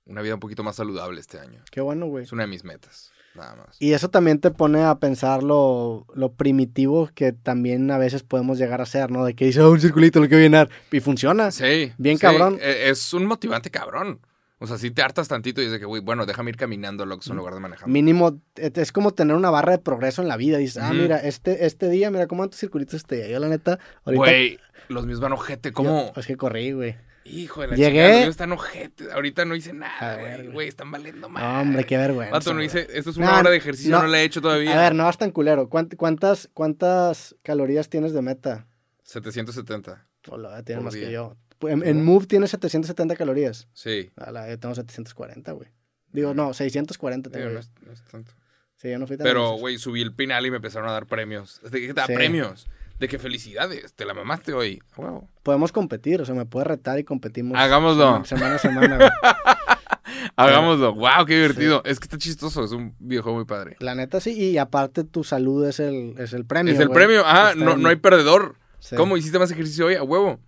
[0.06, 1.64] Una vida un poquito más saludable este año.
[1.72, 2.24] Qué bueno, güey.
[2.24, 3.12] Es una de mis metas.
[3.36, 3.78] Nada más.
[3.80, 8.58] Y eso también te pone a pensar lo, lo primitivo que también a veces podemos
[8.58, 9.24] llegar a ser, ¿no?
[9.24, 10.70] De que dices, "Oh, un circulito lo que llenar.
[10.92, 11.50] Y funciona.
[11.52, 11.94] Sí.
[11.98, 12.58] Bien sí, cabrón.
[12.62, 14.20] e- Es un motivante cabrón.
[14.64, 17.30] O sea, si te hartas tantito y dices que, güey, bueno, déjame ir caminando que
[17.32, 17.88] en lugar de manejar.
[17.90, 20.60] Mínimo, es como tener una barra de progreso en la vida.
[20.60, 23.28] Dices, ah, mira, este, este día, mira cómo tus circulitos este día.
[23.28, 24.20] Yo, la neta, ahorita.
[24.24, 25.72] Güey, los míos van ojete.
[25.72, 26.14] ¿Cómo?
[26.14, 26.96] yo- es que corrí, güey.
[27.26, 29.12] Hijo de la Llegué- chingada, los míos están ojete.
[29.12, 30.48] Ahorita no hice nada, güey.
[30.52, 30.68] güey.
[30.68, 31.44] Están valiendo mal.
[31.44, 32.32] No, hombre, qué vergüenza.
[32.34, 32.68] Vato, no güey.
[32.68, 32.88] hice.
[32.94, 34.08] Esto es una No, hora de ejercicio, no, no.
[34.10, 34.78] la he hecho todavía.
[34.80, 35.70] A ver, no vas tan culero.
[35.70, 38.68] ¿Cuánt- ¿Cuántas, cuántas calorías tienes de meta?
[39.04, 40.06] 770.
[40.30, 41.36] Hola, tienes Por más que yo.
[41.62, 43.68] En, en Move tienes 770 calorías.
[43.74, 44.10] Sí.
[44.16, 45.70] Ala, yo tengo 740, güey.
[46.12, 48.34] Digo, no, 640 tengo Digo, no, es, no es tanto.
[48.76, 51.06] Sí, yo no fui tan Pero, güey, subí el pinal y me empezaron a dar
[51.06, 51.62] premios.
[51.64, 52.14] ¿De qué te da Sí.
[52.14, 52.68] premios?
[53.00, 54.82] De que felicidades, te la mamaste hoy.
[54.96, 55.28] Wow.
[55.44, 57.58] Podemos competir, o sea, me puedes retar y competimos.
[57.58, 58.24] Hagámoslo.
[58.26, 59.10] Semana a semana, güey.
[60.36, 60.94] Hagámoslo.
[60.96, 61.82] Wow, qué divertido.
[61.86, 63.76] Es que está chistoso, es un videojuego muy padre.
[63.80, 66.74] La neta sí, y aparte tu salud es el, es el premio.
[66.74, 66.96] es el güey.
[67.00, 67.24] premio.
[67.26, 68.56] Ah, no, no hay perdedor.
[68.80, 68.96] sí.
[68.96, 69.96] ¿Cómo hiciste más ejercicio hoy?
[69.96, 70.40] A huevo.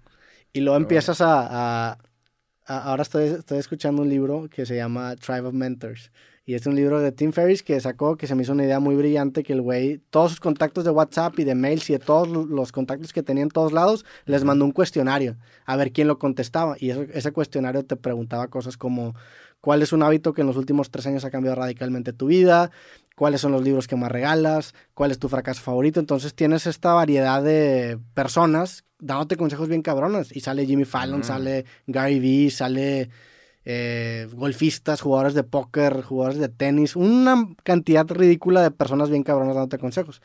[0.54, 1.42] Y luego empiezas a,
[1.92, 1.98] a-
[2.66, 6.12] a- Ahora estoy, estoy escuchando un libro que se llama Tribe of Mentors.
[6.46, 8.80] Y es un libro de Tim Ferriss que sacó, que se me hizo una idea
[8.80, 12.00] muy brillante, que el güey, todos sus contactos de WhatsApp y de mails y de
[12.00, 15.92] todos lo- los contactos que tenía en todos lados, les mandó un cuestionario a ver
[15.92, 16.76] quién lo contestaba.
[16.80, 19.16] Y eso- ese cuestionario te preguntaba cosas como,
[19.62, 22.72] ¿cuál es un hábito que en los últimos tres años ha cambiado radicalmente tu vida?
[23.16, 24.74] ¿Cuáles son los libros que más regalas?
[24.94, 26.00] ¿Cuál es tu fracaso favorito?
[26.00, 30.36] Entonces tienes esta variedad de personas dándote consejos bien cabrones.
[30.36, 33.10] Y sale Jimmy Fallon, sale Gary Vee, sale
[33.66, 39.56] eh, golfistas, jugadores de póker, jugadores de tenis, una cantidad ridícula de personas bien cabronas
[39.56, 40.22] dándote consejos.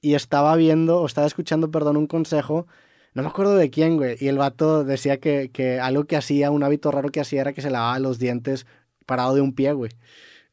[0.00, 2.66] Y estaba viendo, o estaba escuchando, perdón, un consejo,
[3.14, 6.50] no me acuerdo de quién, güey, y el vato decía que, que algo que hacía,
[6.52, 8.66] un hábito raro que hacía era que se lavaba los dientes
[9.06, 9.90] parado de un pie, güey.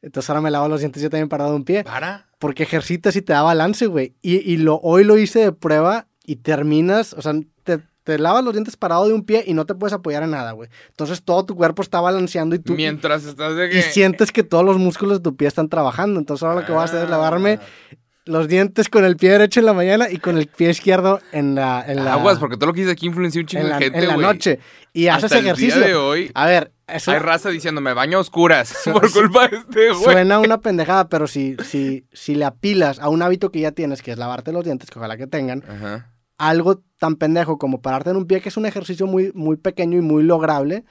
[0.05, 1.83] Entonces ahora me lavo los dientes yo también parado de un pie.
[1.83, 2.27] ¿Para?
[2.37, 4.13] Porque ejercitas y te da balance, güey.
[4.21, 8.43] Y, y lo, hoy lo hice de prueba y terminas, o sea, te, te lavas
[8.43, 10.69] los dientes parado de un pie y no te puedes apoyar en nada, güey.
[10.89, 12.75] Entonces todo tu cuerpo está balanceando y tú...
[12.75, 13.79] Mientras estás de que...
[13.79, 16.19] Y sientes que todos los músculos de tu pie están trabajando.
[16.19, 17.95] Entonces ahora lo que voy a hacer es lavarme Ah.
[18.25, 21.55] Los dientes con el pie derecho en la mañana y con el pie izquierdo en
[21.55, 21.83] la...
[21.87, 23.83] En la Aguas, porque todo lo que dices aquí influencia un chingo en la, de
[23.85, 24.25] gente, en la güey.
[24.25, 24.59] noche.
[24.93, 25.77] Y haces Hasta el ejercicio.
[25.77, 29.47] día de hoy A ver, eso hay raza diciendo, me baño a oscuras por culpa
[29.47, 30.03] de este güey.
[30.03, 34.01] suena una pendejada, pero si, si, si le apilas a un hábito que ya tienes,
[34.01, 36.11] que es lavarte los dientes, que ojalá que tengan, Ajá.
[36.39, 39.97] algo tan pendejo como pararte en un pie, que es un ejercicio muy, muy pequeño
[39.99, 40.83] y muy lograble,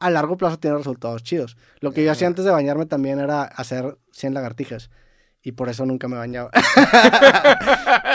[0.00, 1.56] a largo plazo tiene resultados chidos.
[1.80, 4.90] Lo que yo hacía antes de bañarme también era hacer 100 lagartijas.
[5.44, 6.50] Y por eso nunca me bañaba.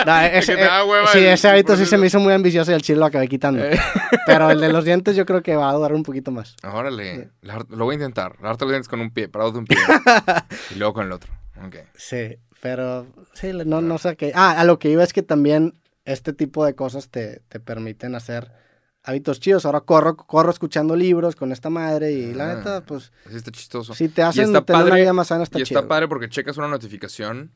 [0.06, 2.82] No, ese, Que hueva sí, ese hábito sí se me hizo muy ambicioso y el
[2.82, 3.64] chile lo acabé quitando.
[3.64, 3.78] Eh.
[4.26, 6.56] Pero el de los dientes yo creo que va a durar un poquito más.
[6.64, 8.36] Órale, la- lo voy a intentar.
[8.42, 9.78] Lavarte los dientes con un pie, parado de un pie.
[10.72, 11.34] y luego con el otro.
[11.66, 11.76] Ok.
[11.96, 14.32] Sí, pero sí, no, no sé qué.
[14.34, 15.74] Ah, a lo que iba es que también
[16.06, 18.52] este tipo de cosas te, te permiten hacer
[19.08, 19.66] hábitos chidos.
[19.66, 22.56] Ahora corro, corro escuchando libros con esta madre y la Ah.
[22.56, 23.94] neta, pues, Así está chistoso.
[23.96, 25.80] si te hacen tener una padre- vida más sana, está y chido.
[25.80, 27.52] está padre porque checas una notificación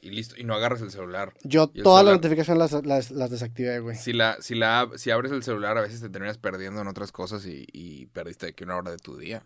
[0.00, 0.34] y listo.
[0.36, 1.32] Y no agarras el celular.
[1.44, 3.96] Yo el todas las notificaciones las, las, las desactivé, güey.
[3.96, 7.12] Si, la, si, la, si abres el celular, a veces te terminas perdiendo en otras
[7.12, 9.42] cosas y, y perdiste que una hora de tu día.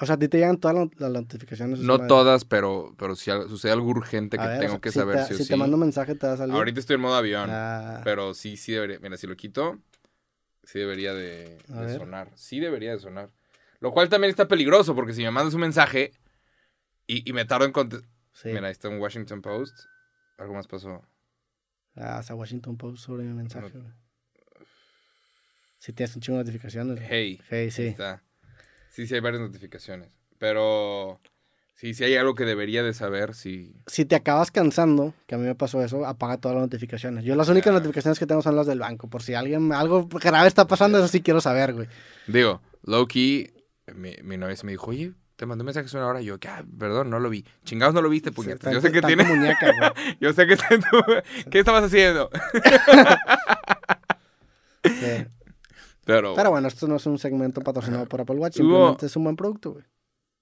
[0.00, 1.80] O sea, a ti te llegan todas las, las notificaciones.
[1.80, 4.98] No todas, pero, pero si sucede algo urgente que ver, tengo o sea, que si
[5.00, 5.48] saber te, sí o si sí.
[5.48, 6.54] te mando un mensaje te va a salir.
[6.54, 7.50] Ahorita estoy en modo avión.
[7.50, 9.00] Ah, Pero sí, sí debería.
[9.00, 9.78] Mira, si lo quito,
[10.68, 11.58] sí debería de,
[11.96, 12.30] sonar.
[12.34, 13.30] Sí debería de sonar.
[13.80, 16.12] Lo cual también está peligroso porque si me mandas un mensaje
[17.06, 18.06] y, y me tardo en contestar.
[18.34, 18.48] sí.
[18.48, 19.78] Mira, ahí está un Washington Post.
[20.36, 21.02] Algo más pasó.
[21.96, 23.92] Ah, hasta Washington Post sobre mi mensaje, güey.
[25.78, 27.00] Si tienes un chingo de notificaciones.
[27.08, 27.40] Hey.
[27.48, 27.86] Hey, sí.
[27.86, 28.22] está.
[28.90, 30.10] Sí, sí hay varias notificaciones.
[30.38, 31.18] Pero
[31.78, 33.34] sí, sí hay algo que debería de saber.
[33.34, 33.72] Sí.
[33.86, 37.24] si te acabas cansando, que a mí me pasó eso, apaga todas las notificaciones.
[37.24, 39.08] Yo las únicas notificaciones que tengo son las del banco.
[39.08, 41.88] Por si alguien, algo grave está pasando, eso sí quiero saber, güey.
[42.26, 43.50] Digo, low key,
[43.94, 46.20] mi, mi novia se me dijo, oye, te mandé un mensaje hace una hora.
[46.20, 47.44] Y yo, "Ah, perdón, no lo vi.
[47.64, 48.74] Chingados, no lo viste, puñetas.
[48.74, 49.22] Yo sé que tiene.
[49.24, 50.16] muñeca, güey.
[50.20, 50.88] Yo sé que está en tu-
[51.50, 52.28] ¿Qué estabas haciendo?
[54.84, 55.26] Sí.
[56.04, 59.16] Pero, Pero bueno, esto no es un segmento patrocinado por Apple Watch, Hubo- simplemente es
[59.16, 59.84] un buen producto, güey.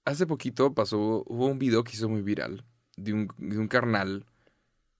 [0.07, 2.63] Hace poquito pasó, hubo un video que hizo muy viral
[2.95, 4.25] de un, de un carnal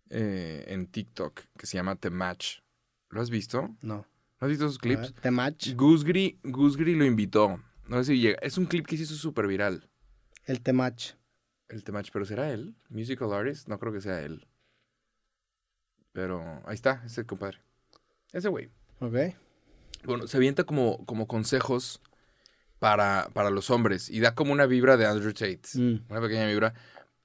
[0.10, 2.60] eh, en TikTok que se llama The Match.
[3.10, 3.76] ¿Lo has visto?
[3.82, 4.06] No.
[4.40, 5.14] ¿No has visto esos clips?
[5.22, 5.74] The Match.
[5.76, 7.64] Gusgri, Gusgri lo invitó.
[7.88, 8.38] No sé si llega.
[8.42, 9.90] Es un clip que se hizo súper viral.
[10.46, 11.14] El The Match.
[11.70, 12.76] El The Match, pero ¿será él?
[12.90, 13.68] ¿Musical artist?
[13.70, 14.46] No creo que sea él.
[16.12, 17.60] Pero ahí está, ese compadre.
[18.34, 18.70] Ese güey.
[19.00, 19.16] Ok.
[20.04, 22.02] Bueno, se avienta como, como consejos
[22.80, 25.62] para, para los hombres y da como una vibra de Andrew Tate.
[25.76, 26.06] Mm.
[26.10, 26.74] Una pequeña vibra.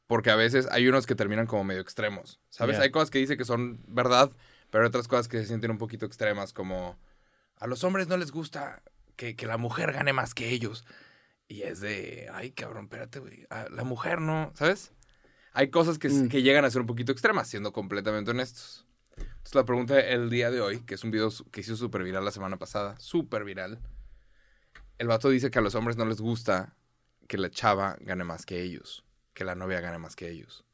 [0.07, 2.39] Porque a veces hay unos que terminan como medio extremos.
[2.51, 2.79] ¿Sabes?
[2.79, 4.31] Hay cosas que dice que son verdad,
[4.71, 6.99] pero hay otras cosas que se sienten un poquito extremas, como
[7.57, 8.83] a los hombres no les gusta
[9.17, 10.85] que, que la mujer gane más que ellos.
[11.49, 13.47] Y es de, ay, cabrón, espérate, güey.
[13.71, 14.93] La mujer no, ¿sabes?
[15.55, 16.29] Hay cosas que, Mm.
[16.29, 18.87] que llegan a ser un poquito extremas, siendo completamente honestos.
[19.17, 22.25] Entonces, la pregunta el día de hoy, que es un video que hizo súper viral
[22.25, 23.79] la semana pasada, súper viral.
[24.99, 26.77] El vato dice que a los hombres no les gusta
[27.29, 30.65] que la chava gane más que ellos, que la novia gane más que ellos.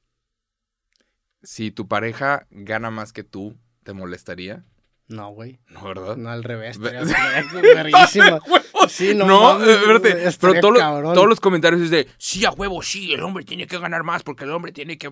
[1.42, 4.64] Si tu pareja gana más que tú, ¿te molestaría?
[5.06, 5.60] No, güey.
[5.68, 6.16] No, ¿verdad?
[6.16, 6.78] No, al revés.
[8.88, 11.14] Sí, no No, eh, espérate, pero todo lo- cabrón.
[11.14, 14.22] todos los comentarios es de, sí, a huevo, sí, el hombre tiene que ganar más
[14.22, 15.10] porque el hombre tiene que...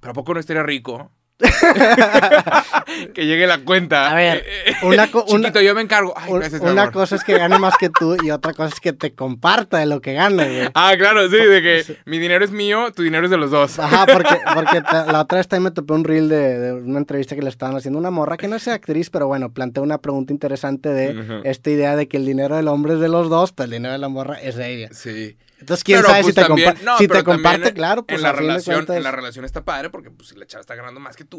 [0.00, 1.12] Pero ¿a poco no estaría rico?
[3.14, 4.10] que llegue la cuenta.
[4.10, 6.14] A ver, Eh, eh, una co- una- Chiquito, yo me encargo.
[6.16, 6.92] Ay, Un- gracias, mi una amor.
[6.94, 9.86] cosa es que gane más que tú y otra cosa es que te comparta de
[9.86, 10.68] lo que gana, güey.
[10.74, 13.78] Ah, claro, sí, de que mi dinero es mío, tu dinero es de los dos.
[13.78, 16.98] Ajá, porque, porque te- la otra vez también me topé un reel de, de una
[16.98, 19.98] entrevista que le estaban haciendo una morra que no es actriz, pero bueno, plantea una
[19.98, 23.52] pregunta interesante de esta idea de que el dinero del hombre es de los dos,
[23.52, 24.88] pero el dinero de la morra es de ella.
[24.92, 25.36] Sí.
[25.60, 28.18] Entonces, quién Pero, sabe pues, si te, también- compa- no, si te comparte, claro, pues
[28.18, 30.74] en la, relación, cuentas- en la relación está padre porque pues, si la chava está
[30.74, 31.31] ganando más que tú,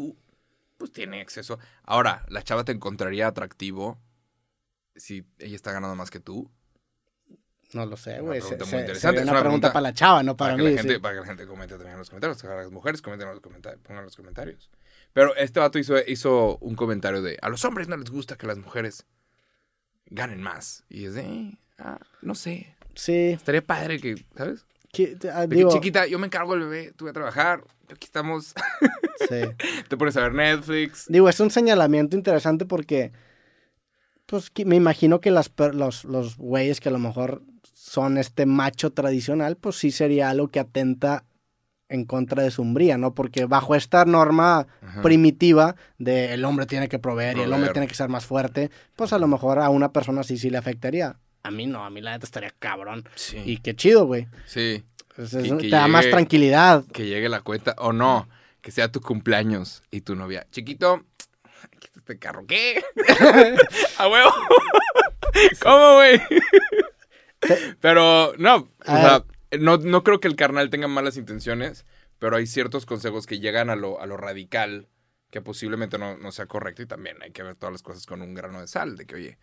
[0.76, 1.58] pues tiene acceso.
[1.84, 3.98] Ahora, ¿la chava te encontraría atractivo
[4.96, 6.50] si ella está ganando más que tú?
[7.72, 8.40] No lo sé, Una güey.
[8.40, 10.36] pregunta se- muy se- interesante, sería es una, una pregunta pregunta para la chava, no
[10.36, 10.70] para, que mí.
[10.70, 11.00] la gente, sí.
[11.00, 12.42] para que la gente comente también en los comentarios.
[12.42, 14.70] Para las mujeres comenten en los comentarios, pongan en los comentarios.
[15.12, 18.46] Pero este vato hizo, hizo un comentario de, a los hombres no les gusta que
[18.46, 19.06] las mujeres
[20.06, 20.84] ganen más.
[20.88, 24.66] Y es de, eh, ah, no sé, Sí, estaría padre que, ¿sabes?
[24.94, 28.54] Que- ah, digo, chiquita, yo me encargo del bebé, tú voy a trabajar, aquí estamos,
[29.28, 29.40] sí.
[29.88, 31.06] te pones a ver Netflix.
[31.08, 33.12] Digo, es un señalamiento interesante porque,
[34.26, 37.42] pues, que- me imagino que las, los, los güeyes que a lo mejor
[37.74, 41.24] son este macho tradicional, pues sí sería algo que atenta
[41.90, 43.14] en contra de su hombría, ¿no?
[43.14, 45.02] Porque bajo esta norma Ajá.
[45.02, 47.72] primitiva de el hombre tiene que proveer y el hombre Proveer.
[47.74, 50.56] tiene que ser más fuerte, pues a lo mejor a una persona sí sí le
[50.56, 51.18] afectaría.
[51.44, 53.08] A mí no, a mí la neta estaría cabrón.
[53.14, 54.26] Sí, Y qué chido, güey.
[54.46, 54.84] sí,
[55.16, 56.84] Es- es- Y que te da más tranquilidad.
[56.92, 58.28] que llegue la cuenta, o no,
[58.60, 60.46] que sea tu cumpleaños y tu novia.
[60.50, 61.04] Chiquito,
[61.62, 62.82] aquí está este carro, ¿qué?
[63.98, 64.30] A huevo.
[65.62, 66.20] ¿Cómo, güey?
[67.80, 69.24] Pero, no, o sea,
[69.58, 71.84] no, no creo que el carnal tenga malas intenciones,
[72.18, 74.88] pero hay ciertos consejos que llegan a lo, a lo radical
[75.30, 78.22] que posiblemente no, no sea correcto y también hay que ver todas las cosas con
[78.22, 79.38] un grano de sal, de que, oye,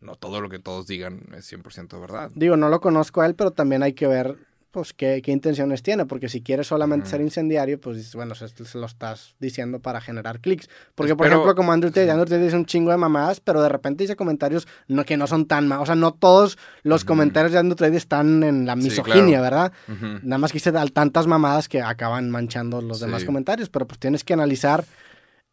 [0.00, 2.30] no todo lo que todos digan es 100% verdad.
[2.34, 4.36] Digo, no lo conozco a él, pero también hay que ver,
[4.70, 8.78] pues, qué, qué intenciones tiene, porque si quieres solamente ser incendiario, pues, bueno, se, se
[8.78, 10.70] lo estás diciendo para generar clics.
[10.94, 13.68] Porque, por ejemplo, como Andrew Tate, Andrew Tate dice un chingo de mamadas, pero de
[13.68, 15.80] repente dice comentarios no, que no son tan mal.
[15.80, 19.72] O sea, no todos los comentarios de Andrew Tate están en la Sí, misoginia, ¿verdad?
[20.22, 23.26] Nada más que dice tantas mamadas que acaban manchando los demás Sí.
[23.26, 24.84] comentarios, pero pues tienes que analizar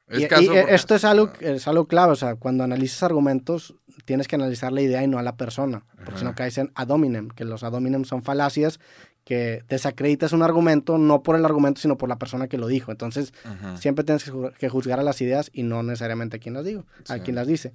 [0.08, 3.04] Es y, caso y, por esto es algo, es algo clave, o sea, cuando analizas
[3.04, 6.36] argumentos, tienes que analizar la idea y no a la persona, porque si no Ajá.
[6.38, 8.80] caes en ad hominem, que los ad hominem son falacias
[9.26, 12.91] que desacreditas un argumento no por el argumento, sino por la persona que lo dijo.
[12.91, 13.76] Entonces, Ujú.
[13.78, 16.63] siempre tienes que ju- que juzgar a las ideas y no necesariamente a quien las
[16.63, 17.20] digo, a Sí.
[17.20, 17.74] quien las dice.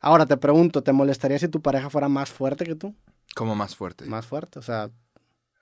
[0.00, 2.94] Ahora te pregunto, ¿te molestaría si tu pareja fuera más fuerte que tú?
[3.34, 4.04] Como más fuerte.
[4.04, 4.90] Más fuerte, o sea,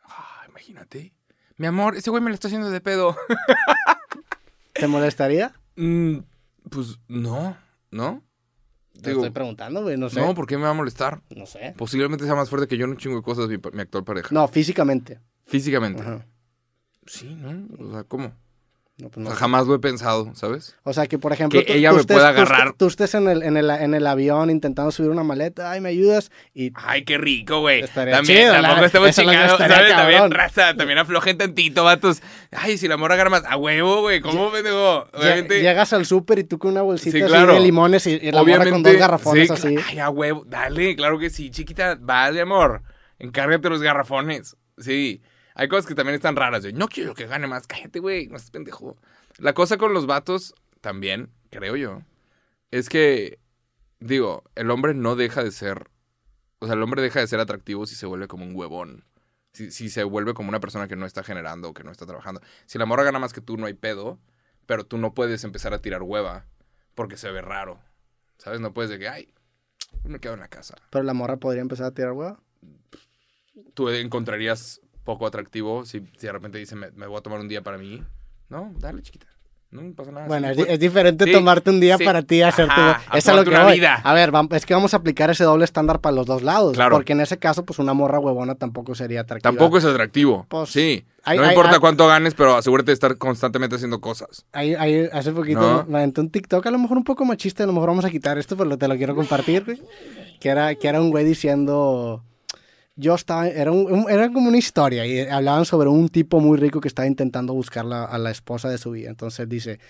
[0.04, 1.12] Ah, imagínate.
[1.56, 3.16] Mi amor, ese güey me lo está haciendo de pedo.
[4.72, 5.52] ¿te molestaría?
[5.76, 6.18] Mm,
[6.70, 7.56] pues no,
[7.90, 8.22] ¿no?
[9.00, 10.20] Te Digo, estoy preguntando, güey, no sé.
[10.20, 11.22] no, ¿por qué me va a molestar?
[11.34, 11.74] No sé.
[11.76, 14.28] Posiblemente sea más fuerte que yo en un chingo de cosas mi, actual pareja.
[14.32, 15.20] No, físicamente.
[15.44, 16.02] Físicamente.
[16.02, 16.26] Ajá.
[17.06, 17.66] Sí, ¿no?
[17.78, 18.32] O sea, ¿cómo?
[19.00, 20.76] No, pues O sea, jamás lo he pensado, ¿sabes?
[20.82, 21.62] O sea, que por ejemplo.
[21.64, 22.72] Que ella me estés, pueda tú agarrar.
[22.74, 25.88] Tú, estés en el, en, el, en el avión intentando subir una maleta, ay, me
[25.88, 26.30] ayudas.
[26.54, 27.82] Y Ay, qué rico, güey.
[27.88, 29.88] También, chido, tampoco la- estamos chingados, ¿sabes?
[29.90, 32.22] También, raza, también aflojen tantito, vatos.
[32.50, 33.44] Ay, si la morra agarra más.
[33.46, 34.20] A huevo, güey.
[34.20, 35.60] ¿Cómo, lle- Obviamente.
[35.62, 37.54] llegas al súper y tú con una bolsita Sí, así claro.
[37.54, 39.76] de limones y, y la morra con dos garrafones sí, así.
[39.88, 40.44] Ay, a huevo.
[40.46, 41.96] Dale, claro que sí, chiquita.
[42.00, 42.82] Vale, amor.
[43.18, 44.56] Encárgate los garrafones.
[44.78, 45.20] Sí.
[45.60, 46.72] Hay cosas que también están raras, güey.
[46.72, 47.66] No quiero que gane más.
[47.66, 48.28] Cállate, güey.
[48.28, 48.96] No seas pendejo.
[49.36, 52.00] La cosa con los vatos, también, creo yo,
[52.70, 53.38] es que,
[53.98, 55.90] digo, el hombre no deja de ser.
[56.60, 59.04] O sea, el hombre deja de ser atractivo si se vuelve como un huevón.
[59.52, 62.06] Si, si se vuelve como una persona que no está generando o que no está
[62.06, 62.40] trabajando.
[62.64, 64.18] Si la morra gana más que tú, no hay pedo.
[64.64, 66.46] Pero tú no puedes empezar a tirar hueva
[66.94, 67.78] porque se ve raro.
[68.38, 68.60] ¿Sabes?
[68.60, 69.34] No puedes de que, ay,
[70.04, 70.76] me quedo en la casa.
[70.88, 72.38] Pero la morra podría empezar a tirar huevo.
[73.74, 74.80] Tú encontrarías
[75.14, 77.78] poco atractivo si, si de repente dice, me, me voy a tomar un día para
[77.78, 78.02] mí.
[78.48, 79.26] No, dale, chiquita.
[79.72, 80.26] No pasa nada.
[80.26, 82.04] Bueno, es, es diferente sí, tomarte un día sí.
[82.04, 82.72] para ti y hacerte.
[82.72, 83.74] Ajá, a es a lo que voy.
[83.74, 84.00] vida.
[84.02, 86.72] A ver, es que vamos a aplicar ese doble estándar para los dos lados.
[86.72, 86.96] Claro.
[86.96, 89.48] Porque en ese caso, pues una morra huevona tampoco sería atractiva.
[89.48, 90.44] Tampoco es atractivo.
[90.48, 91.04] Pues, sí.
[91.22, 94.44] hay- no hay- importa hay- cuánto ganes, pero asegúrate de estar constantemente haciendo cosas.
[94.52, 95.84] Hace poquito No.
[95.86, 98.10] me aventé un TikTok, a lo mejor un poco machista, a lo mejor vamos a
[98.10, 99.80] quitar esto, pero te lo quiero compartir, güey.
[100.40, 102.24] Que era, que era un güey diciendo,
[103.00, 106.80] yo estaba, era, un- era como una historia y hablaban sobre un tipo muy rico
[106.80, 109.08] que estaba intentando buscar la- a la esposa de su vida.
[109.10, 109.80] Entonces dice,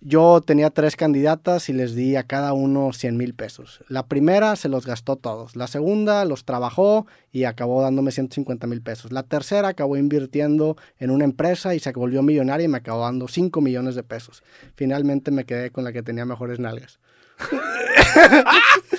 [0.00, 3.80] yo tenía tres candidatas y les di a cada uno 100 mil pesos.
[3.88, 5.56] La primera se los gastó todos.
[5.56, 9.10] La segunda los trabajó y acabó dándome 150 mil pesos.
[9.10, 13.26] La tercera acabó invirtiendo en una empresa y se volvió millonaria y me acabó dando
[13.26, 14.42] 5 millones de pesos.
[14.74, 16.98] Finalmente me quedé con la que tenía mejores nalgas.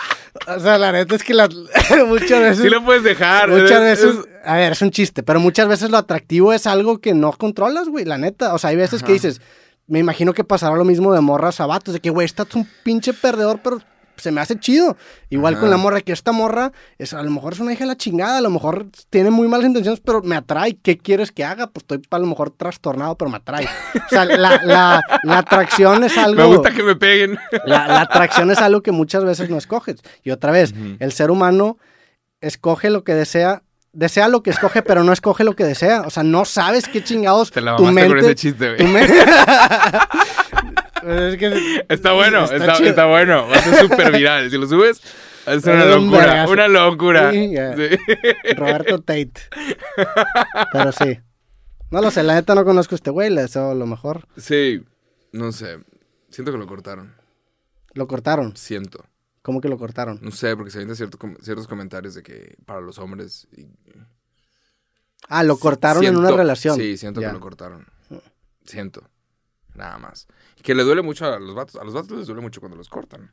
[0.48, 1.48] o sea, la neta es que la,
[2.08, 2.60] muchas veces...
[2.64, 3.50] Sí lo puedes dejar.
[3.50, 6.68] Muchas es- veces, es- a ver, es un chiste, pero muchas veces lo atractivo es
[6.68, 8.54] algo que no controlas, güey, la neta.
[8.54, 9.42] O sea, hay veces que dices,
[9.88, 12.68] me imagino que pasará lo mismo de morras a vatos, de que, güey, estás un
[12.84, 13.80] pinche perdedor, pero
[14.18, 14.98] se me hace chido.
[15.30, 15.62] Igual Ajá.
[15.62, 17.98] con la morra, que esta morra, es, a lo mejor es una hija de la
[17.98, 20.78] chingada, a lo mejor tiene muy malas intenciones, pero me atrae.
[20.82, 21.68] ¿Qué quieres que haga?
[21.68, 23.66] Pues estoy a lo mejor trastornado, pero me atrae.
[23.96, 26.42] O sea, la, la- la atracción es algo...
[26.50, 27.38] Me gusta que me peguen.
[27.66, 29.98] La, la atracción es algo que muchas veces no escoges.
[30.24, 31.78] Y otra vez, el ser humano
[32.42, 36.02] escoge lo que desea, desea lo que escoge, pero no escoge lo que desea.
[36.02, 38.08] O sea, no sabes qué chingados Te la tu mente...
[38.10, 38.88] con ese chiste, güey.
[41.08, 42.90] es que- Está bueno, Está está, chido.
[42.90, 43.48] está bueno.
[43.48, 44.50] Va a ser súper viral.
[44.50, 45.02] Si lo subes,
[45.48, 46.46] va a ser una un locura.
[46.48, 47.32] Una locura.
[47.32, 47.56] Sí.
[48.56, 49.34] Roberto Tate.
[50.72, 51.20] Pero sí.
[51.90, 54.28] No lo sé, la neta no conozco a este güey, le deseo lo mejor.
[54.38, 54.84] Sí,
[55.32, 55.80] no sé.
[56.30, 57.16] Siento que lo cortaron.
[57.94, 58.58] Lo cortaron.
[58.58, 59.06] Siento.
[59.42, 60.20] ¿Cómo que lo cortaron?
[60.22, 63.48] No sé, porque se avientan cierto, com- ciertos comentarios de que para los hombres.
[63.56, 63.68] y-
[65.30, 66.76] Ah, lo cortaron en una relación.
[66.78, 67.28] Sí, siento Ya.
[67.28, 67.86] que lo cortaron.
[68.66, 69.10] Siento.
[69.74, 70.28] Nada más.
[70.68, 71.78] Que le duele mucho a los vatos.
[71.80, 73.32] A los vatos les duele mucho cuando los cortan.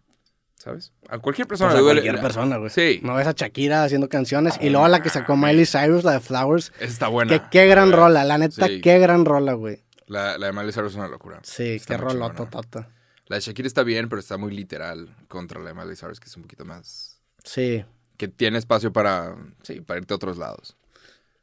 [0.54, 0.92] ¿Sabes?
[1.08, 2.00] A cualquier persona Pues a le duele.
[2.02, 2.70] cualquier persona, güey.
[2.70, 3.00] Sí.
[3.02, 4.54] No ves a Shakira haciendo canciones.
[4.60, 6.70] Y luego la que sacó Miley Cyrus, la de Flowers.
[6.76, 7.30] Esa está buena.
[7.36, 8.80] Que, qué gran rola, la neta, Sí.
[8.80, 9.82] qué gran rola, güey.
[10.06, 11.40] La, la de Miley Cyrus es una locura.
[11.42, 12.88] Sí, Está qué rolota, tota.
[13.26, 16.26] La de Shakira está bien, pero está muy literal contra la de Miley Cyrus, que
[16.28, 17.20] es un poquito más...
[17.42, 17.84] Sí.
[18.16, 19.34] Que tiene espacio para...
[19.64, 20.76] Sí, para irte a otros lados.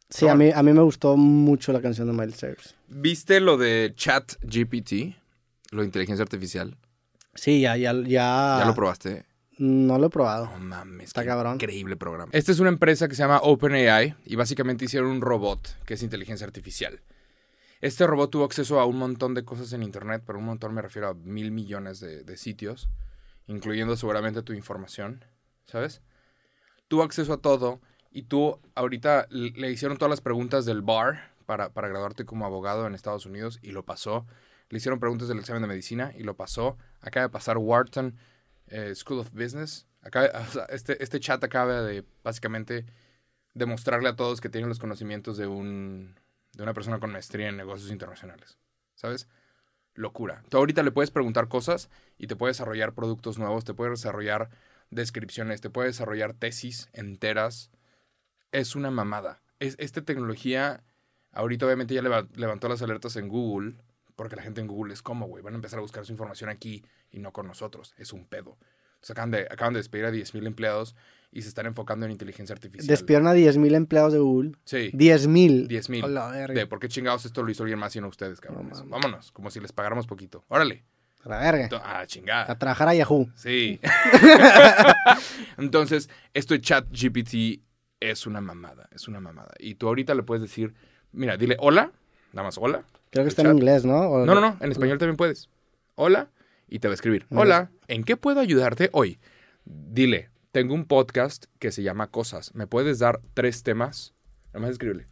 [0.10, 2.76] Sí, a mí, a mí me gustó mucho la canción de Miley Cyrus.
[2.88, 5.18] ¿Viste lo de Chat GPT?
[5.72, 6.78] Lo de inteligencia artificial.
[7.34, 8.58] Sí, ya, ya, ya.
[8.60, 9.26] ¿Ya lo probaste?
[9.58, 10.48] No lo he probado.
[10.48, 11.56] No mames, Está cabrón.
[11.56, 12.30] increíble programa.
[12.34, 16.04] Esta es una empresa que se llama OpenAI y básicamente hicieron un robot que es
[16.04, 17.02] inteligencia artificial.
[17.80, 20.82] Este robot tuvo acceso a un montón de cosas en internet, pero un montón me
[20.82, 22.90] refiero a mil millones de, de sitios,
[23.48, 25.24] incluyendo seguramente tu información,
[25.66, 26.02] ¿sabes?
[26.88, 27.80] Tuvo acceso a todo
[28.12, 32.46] y tú ahorita le le hicieron todas las preguntas del bar para, para graduarte como
[32.46, 34.26] abogado en Estados Unidos y lo pasó.
[34.72, 36.78] Le hicieron preguntas del examen de medicina y lo pasó.
[37.02, 38.16] Acaba de pasar Wharton
[38.68, 39.86] eh, School of Business.
[40.02, 42.86] Acaba, o este, este chat acaba de básicamente
[43.54, 46.16] demostrarle a todos que tienen los conocimientos de, un,
[46.54, 48.58] de una persona con maestría en negocios internacionales.
[48.96, 49.28] ¿Sabes?
[49.94, 50.42] Locura.
[50.48, 54.50] Tú ahorita le puedes preguntar cosas y te puede desarrollar productos nuevos, te puede desarrollar
[54.90, 57.72] descripciones, te puede desarrollar tesis enteras.
[58.54, 59.42] Es una mamada.
[59.60, 60.86] Es, esta tecnología,
[61.34, 63.76] ahorita obviamente ya leva- levantó las alertas en Google,
[64.16, 66.50] porque la gente en Google es como, güey, van a empezar a buscar su información
[66.50, 67.94] aquí y no con nosotros.
[67.98, 68.58] Es un pedo.
[68.96, 70.96] Entonces, acaban, de, acaban de despedir a 10.000 empleados
[71.32, 72.86] y se están enfocando en inteligencia artificial.
[72.88, 74.52] Despidieron a 10.000 empleados de Google.
[74.66, 74.92] Sí.
[74.94, 75.68] 10.000.
[75.68, 76.04] 10.000.
[76.04, 76.54] Hola, verga.
[76.54, 78.78] De por qué chingados esto lo hizo alguien más y no ustedes, cabrones.
[78.78, 78.90] mames.
[78.90, 80.46] Vámonos, como si les pagáramos poquito.
[80.50, 80.84] Órale.
[81.24, 81.70] A la verga.
[81.84, 82.58] Ah, A chingada.
[82.60, 83.28] trabajar a Yahoo.
[83.36, 83.80] Sí.
[85.58, 87.62] Entonces, esto de chat GPT
[88.00, 89.54] es una mamada, es una mamada.
[89.60, 90.74] Y tú ahorita le puedes decir,
[91.12, 91.92] mira, dile hola,
[92.34, 92.84] nada más hola.
[93.12, 94.00] Creo que está en inglés, ¿no?
[94.10, 95.50] O- No, no, no, en español también puedes.
[95.96, 96.30] Hola,
[96.68, 97.28] y te va a escribir.
[97.30, 99.20] Hola, ¿en qué puedo ayudarte hoy?
[99.66, 102.56] Dile, tengo un podcast que se llama Cosas.
[102.56, 104.14] ¿Me puedes dar tres temas?
[104.48, 105.08] Nada más escríbele.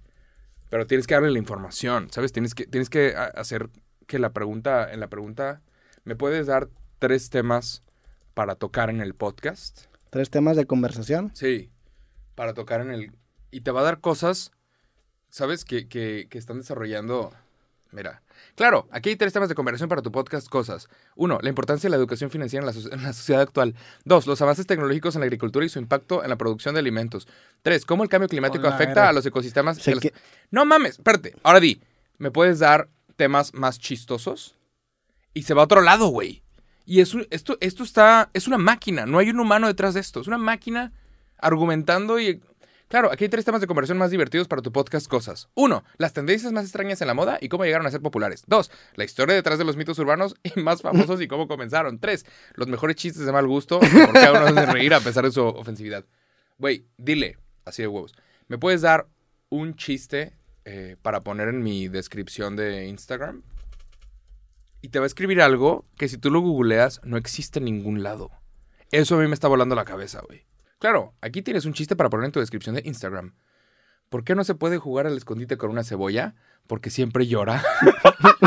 [0.69, 2.31] Pero tienes que darle la información, ¿sabes?
[2.31, 3.69] Tienes que, tienes que hacer
[4.07, 5.61] que la pregunta, en la pregunta,
[6.05, 7.83] ¿me puedes dar tres temas
[8.33, 9.85] para tocar en el podcast?
[10.09, 11.31] Tres temas de conversación.
[11.33, 11.69] Sí,
[12.35, 13.11] para tocar en el...
[13.51, 14.51] Y te va a dar cosas,
[15.29, 15.65] ¿sabes?
[15.65, 17.33] Que, que, que están desarrollando...
[17.91, 18.21] Mira,
[18.55, 20.87] claro, aquí hay tres temas de conversación para tu podcast, cosas.
[21.15, 23.73] Uno, la importancia de la educación financiera en la, so- en la sociedad actual.
[24.05, 27.27] Dos, los avances tecnológicos en la agricultura y su impacto en la producción de alimentos.
[27.63, 29.79] Tres, cómo el cambio climático Hola, afecta a los ecosistemas.
[29.79, 30.13] y Sé a los- que-
[30.51, 31.35] No mames, espérate.
[31.41, 31.81] Ahora di,
[32.19, 34.55] ¿me puedes dar temas más chistosos?
[35.33, 36.43] Y se va a otro lado, güey.
[36.85, 39.99] Y es un- esto, esto está, es una máquina, no hay un humano detrás de
[39.99, 40.21] esto.
[40.21, 40.91] Es una máquina
[41.39, 42.41] argumentando y...
[42.89, 45.47] Claro, aquí hay tres temas de conversación más divertidos para tu podcast Cosas.
[45.53, 48.43] Uno, las tendencias más extrañas en la moda y cómo llegaron a ser populares.
[48.47, 51.99] Dos, la historia detrás de los mitos urbanos y más famosos y cómo comenzaron.
[51.99, 52.25] Tres,
[52.55, 55.01] los mejores chistes de mal gusto y por qué a uno nos hacen reír a
[55.01, 56.03] pesar de su ofensividad.
[56.57, 58.15] Güey, dile, así de huevos,
[58.47, 59.07] ¿me puedes dar
[59.49, 60.33] un chiste
[60.65, 63.43] eh, para poner en mi descripción de Instagram?
[64.81, 68.01] Y te va a escribir algo que si tú lo googleas no existe en ningún
[68.01, 68.31] lado.
[68.89, 70.48] Eso a mí me está volando la cabeza, güey.
[70.79, 73.33] Claro, aquí tienes un chiste para poner en tu descripción de Instagram.
[74.09, 76.33] ¿por qué no se puede jugar al escondite con una cebolla?
[76.65, 77.63] Porque siempre llora.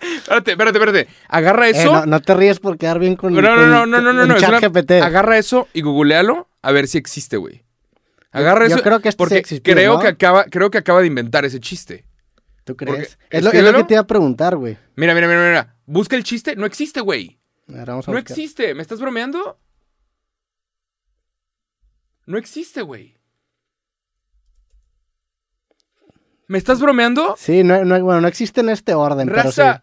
[0.00, 1.08] espérate, espérate, espérate.
[1.28, 1.92] Agarra Eh, eso.
[1.92, 4.34] no, no te ríes por quedar bien con no, no, no, no, no, no, no,
[4.36, 4.92] es una- ChatGPT.
[5.02, 7.64] Agarra eso y googlealo a ver si existe, güey.
[8.32, 8.84] Agarra Yo eso.
[8.84, 10.00] creo que este porque existió, creo ¿no?
[10.00, 12.04] que acaba, creo que acaba de inventar ese chiste.
[12.64, 12.98] ¿Tú crees?
[12.98, 13.78] Es lo, es lo escríbelo.
[13.78, 14.78] que te iba a preguntar, güey.
[14.96, 15.76] Mira, mira, mira, mira.
[15.86, 16.54] Busca el chiste.
[16.56, 17.38] No existe, güey.
[17.66, 18.16] No buscar.
[18.18, 18.74] existe.
[18.74, 19.58] ¿Me estás bromeando?
[22.30, 23.16] No existe, güey.
[26.46, 27.34] ¿Me estás bromeando?
[27.36, 29.82] Sí, no, no- bueno, no existe en este orden, Raza,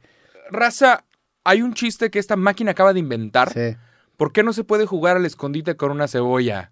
[0.50, 1.06] raza,
[1.44, 3.52] hay un chiste que esta máquina acaba de inventar.
[3.54, 3.80] pero sí.
[4.16, 6.72] ¿Por qué no se puede jugar al escondite con una cebolla?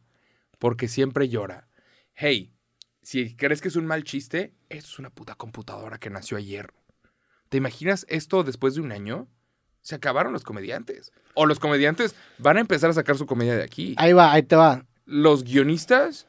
[0.60, 1.68] Porque siempre llora.
[2.14, 2.54] Hey,
[3.02, 6.74] si crees que es un mal chiste, esto es una puta computadora que nació ayer.
[7.50, 9.28] ¿Te imaginas esto después de un año?
[9.82, 11.12] Se acabaron los comediantes.
[11.36, 13.94] O los comediantes van a empezar a sacar su comedia de aquí.
[13.98, 14.86] Ahí va, ahí te va.
[15.06, 16.28] Los guionistas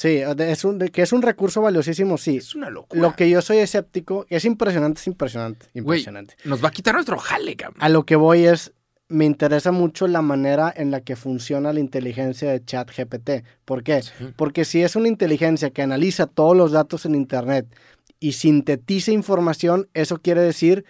[0.00, 2.38] Sí, es un, que es un recurso valiosísimo, sí.
[2.38, 3.02] es una locura.
[3.02, 6.36] Lo que yo soy escéptico, es impresionante, es impresionante, impresionante.
[6.44, 7.82] nos va a quitar nuestro jale, cabrón.
[7.82, 8.72] A lo que voy es,
[9.08, 13.44] me interesa mucho la manera en la que funciona la inteligencia de ChatGPT.
[13.66, 14.00] ¿Por qué?
[14.00, 14.12] Sí.
[14.36, 17.66] Porque si es una inteligencia que analiza todos los datos en Internet
[18.20, 20.86] y sintetiza información, eso quiere decir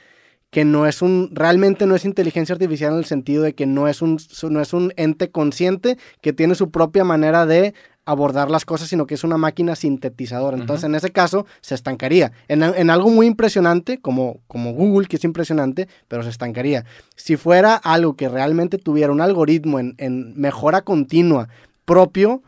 [0.51, 3.89] que no es un, realmente no es inteligencia artificial en el sentido de que no
[3.89, 4.19] es un,
[4.51, 7.75] no es un ente consciente que tiene su propia manera de
[8.05, 10.57] abordar las cosas, sino que es una máquina sintetizadora.
[10.57, 12.33] Entonces, en ese caso, se estancaría.
[12.49, 16.85] En, en algo muy impresionante, como, como Google, que es impresionante, pero se estancaría.
[17.15, 21.49] Si fuera algo que realmente tuviera un algoritmo en, en mejora continua
[21.85, 22.43] propio,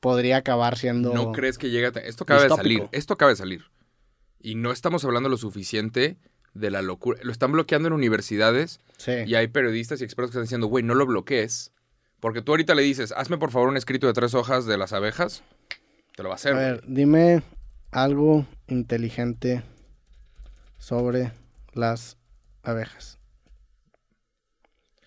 [0.00, 1.12] podría acabar siendo...
[1.12, 1.88] ¿No crees que llega?
[1.88, 2.88] a Esto acaba de salir.
[2.92, 3.64] Esto acaba de salir.
[4.40, 6.16] Y no estamos hablando lo suficiente
[6.54, 7.18] de la locura.
[7.22, 9.12] Lo están bloqueando en universidades Sí.
[9.26, 11.72] y hay periodistas y expertos que están diciendo, güey, no lo bloquees.
[12.20, 14.92] Porque tú ahorita le dices, hazme por favor un escrito de tres hojas de las
[14.92, 15.42] abejas.
[16.16, 16.52] Te lo va a hacer.
[16.52, 16.66] A güey.
[16.66, 17.42] ver, dime
[17.90, 19.62] algo inteligente
[20.78, 21.32] sobre
[21.72, 22.16] las
[22.62, 23.18] abejas.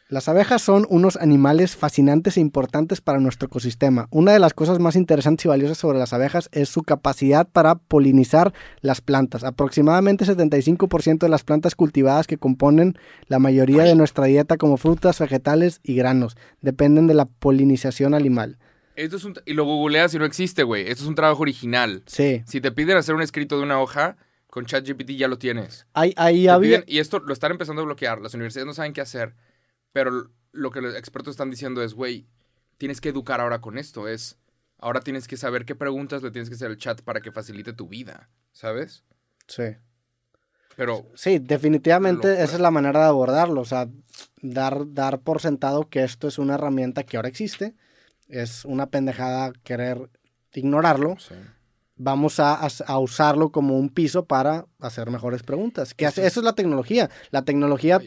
[0.10, 4.08] Las abejas son unos animales fascinantes e importantes para nuestro ecosistema.
[4.10, 7.76] Una de las cosas más interesantes y valiosas sobre las abejas es su capacidad para
[7.76, 9.44] polinizar las plantas.
[9.44, 12.98] Aproximadamente 75% de las plantas cultivadas que componen
[13.28, 18.58] la mayoría de nuestra dieta como frutas, vegetales y granos dependen de la polinización animal.
[18.96, 19.34] Esto es un...
[19.46, 20.84] Y lo googleas y no existe, güey.
[20.90, 22.04] Esto es un trabajo original.
[22.06, 24.16] Sí, Si te piden hacer un escrito de una hoja,
[24.50, 25.86] con ChatGPT ya lo tienes.
[25.94, 26.80] ahí, ahí había...
[26.80, 28.22] piden- y esto lo están empezando a bloquear.
[28.22, 29.36] Las universidades no saben qué hacer.
[29.98, 32.28] Pero lo que los expertos están diciendo es, güey,
[32.78, 34.08] tienes que educar ahora con esto.
[34.08, 34.38] Es,
[34.78, 37.74] ahora tienes que saber qué preguntas le tienes que hacer al chat para que facilite
[37.74, 38.30] tu vida.
[38.52, 39.04] ¿Sabes?
[39.48, 39.64] Sí.
[40.76, 43.62] Pero Sí, definitivamente esa es la manera de abordarlo.
[43.62, 43.88] O sea,
[44.44, 47.74] dar, dar por sentado que esto es una herramienta que ahora existe.
[48.28, 50.12] Es una pendejada querer
[50.54, 51.18] ignorarlo.
[51.20, 51.34] sí.
[52.00, 55.96] Vamos a, a- a usarlo como un piso para hacer mejores preguntas.
[55.96, 57.10] Que hace- Eso es- la tecnología.
[57.32, 58.00] La tecnología.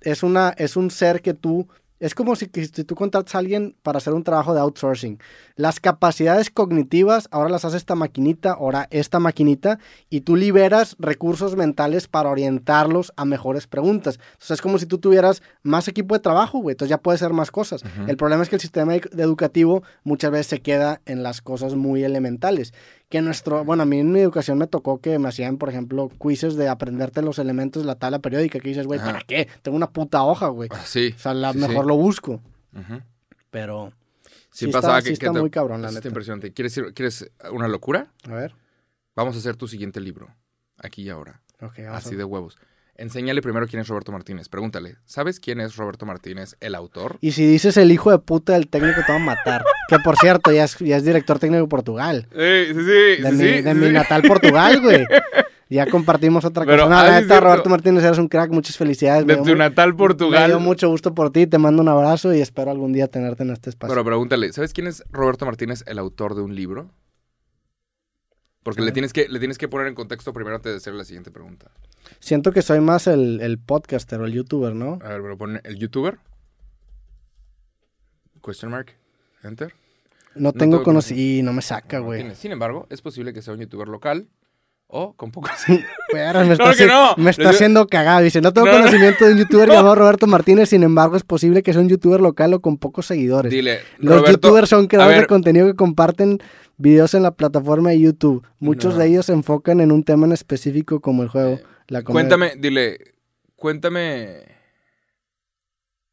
[0.00, 1.68] Es, una, es un ser que tú...
[1.98, 5.18] Es como si, si tú contratas a alguien para hacer un trabajo de outsourcing.
[5.54, 9.78] Las capacidades cognitivas, ahora las hace esta maquinita, ahora esta maquinita,
[10.10, 14.18] y tú liberas recursos mentales para orientarlos a mejores preguntas.
[14.32, 16.74] Entonces es como si tú tuvieras más equipo de trabajo, güey.
[16.74, 17.82] Entonces ya puedes hacer más cosas.
[18.06, 21.76] El problema es que el sistema ed- educativo muchas veces se queda en las cosas
[21.76, 22.74] muy elementales.
[23.08, 26.10] Que nuestro, bueno, a mí en mi educación me tocó que me hacían, por ejemplo,
[26.20, 28.58] quizzes de aprenderte los elementos de la tabla periódica.
[28.58, 29.12] Que dices, güey, Ajá.
[29.12, 29.48] ¿para qué?
[29.62, 30.68] Tengo una puta hoja, güey.
[30.72, 31.14] Ah, sí.
[31.14, 31.88] O sea, la, sí, mejor sí.
[31.88, 32.40] lo busco.
[32.74, 33.00] Ujú.
[33.50, 33.92] Pero
[34.50, 36.08] Sí, Sí pasaba está- que, sí que está te- muy cabrón, la neta.
[36.08, 36.52] impresionante.
[36.52, 38.10] ¿Quieres, ¿Quieres una locura?
[38.28, 38.54] A ver.
[39.14, 40.34] Vamos a hacer tu siguiente libro.
[40.78, 41.42] Aquí y ahora.
[41.62, 42.56] Ok, vamos Así de huevos.
[42.98, 44.48] Enséñale primero quién es Roberto Martínez.
[44.48, 47.18] Pregúntale, ¿sabes quién es Roberto Martínez, el autor?
[47.20, 49.64] Y si dices el hijo de puta del técnico, te va a matar.
[49.88, 52.26] que por cierto, ya es, ya es director técnico de Portugal.
[52.32, 53.22] Sí, sí, sí.
[53.22, 53.78] De, sí, mi, sí, de sí.
[53.78, 55.06] mi natal Portugal, güey.
[55.68, 56.94] Ya compartimos otra Pero, cosa.
[56.94, 57.40] No, ah, la neta.
[57.40, 58.50] Roberto Martínez, eres un crack.
[58.50, 59.26] Muchas felicidades.
[59.26, 60.46] De me tu natal Me Portugal.
[60.46, 61.46] dio mucho gusto por ti.
[61.46, 63.92] Te mando un abrazo y espero algún día tenerte en este espacio.
[63.92, 66.90] Pero pregúntale, ¿sabes quién es Roberto Martínez, el autor de un libro?
[68.66, 71.04] Porque le tienes, que, le tienes que poner en contexto primero antes de hacer la
[71.04, 71.70] siguiente pregunta.
[72.18, 74.98] Siento que soy más el, el podcaster o el youtuber, ¿no?
[75.04, 76.18] A ver, pero pone el youtuber.
[78.44, 78.92] Question mark.
[79.44, 79.72] Enter.
[80.34, 81.38] No tengo tengo conocimiento.
[81.38, 82.34] Y no me saca, güey.
[82.34, 84.26] Sin embargo, es posible que sea un youtuber local
[84.88, 85.50] o con pocos.
[86.12, 87.22] Pero me está, Claro no.
[87.22, 88.22] me está haciendo cagado.
[88.22, 88.78] Dice, no tengo No, no.
[88.78, 92.20] conocimiento de un youtuber llamado Roberto Martínez, sin embargo es posible que sea un youtuber
[92.20, 93.50] local o con pocos seguidores.
[93.50, 96.38] Dile, Los Roberto, youtubers son creadores de contenido que comparten
[96.76, 98.46] videos en la plataforma de YouTube.
[98.58, 99.00] Muchos No.
[99.00, 102.28] de ellos se enfocan en un tema en específico como el juego, Eh, la comedia.
[102.28, 102.98] Cuéntame, dile,
[103.56, 104.42] cuéntame,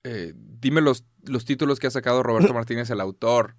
[0.03, 3.55] eh, dime los, los títulos que ha sacado Roberto Martínez, el autor.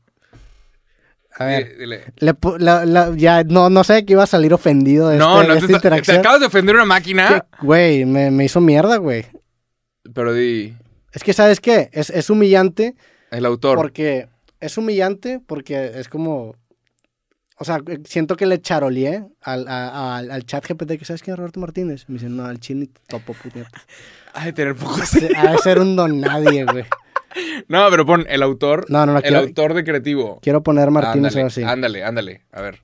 [1.37, 1.77] A ver.
[1.79, 2.05] Dile.
[2.19, 5.49] Le la- la- ya no, no sé que iba a salir ofendido de, No, este-
[5.49, 6.17] no de esta te interacción.
[6.19, 7.47] acabas de ofender una máquina.
[7.61, 9.27] Que, Güey, me, me hizo mierda, güey.
[10.15, 10.77] Pero di.
[11.13, 11.91] Es que, ¿sabes qué?
[11.93, 12.95] Es, es humillante
[13.31, 13.77] El autor.
[13.77, 14.29] porque...
[14.61, 16.55] Es humillante porque es como...
[17.59, 21.35] O sea, siento que le charoleé al, a- al, al chat GPT que, ¿sabes quién
[21.35, 22.05] es Roberto Martínez?
[22.09, 23.35] Me dicen, no, al chini topo.
[24.35, 24.97] Ha de tener poco
[25.37, 26.85] Ha de ser un don nadie, güey.
[27.69, 28.87] No, pero pon el autor.
[28.91, 30.39] No, no, no, el quiero, autor de creativo.
[30.43, 31.63] quiero poner Martínez ándale, ahora sí.
[31.65, 32.45] ándale, ándale.
[32.53, 32.81] A ver.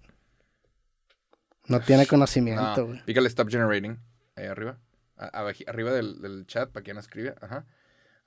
[1.66, 3.03] No tiene No, conocimiento, güey.
[3.05, 3.98] pícale stop generating.
[4.36, 4.78] Ahí arriba.
[5.16, 7.34] A- arriba del, del chat para quien escribe.
[7.40, 7.64] Ajá.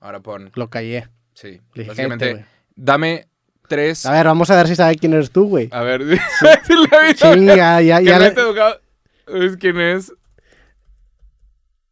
[0.00, 0.50] Ahora pon.
[0.54, 1.08] Lo callé.
[1.34, 1.60] Sí.
[1.74, 3.28] Dije, Básicamente, "Cállate, dame
[3.68, 4.06] tres.
[4.06, 5.68] A ver, vamos a ver si sabe quién eres tú, güey.
[5.72, 6.02] A ver.
[6.66, 6.78] sí.
[7.16, 8.18] Chinga, ya, ya.
[8.18, 8.80] le- educado.
[9.26, 10.12] ¿Sabes quién es?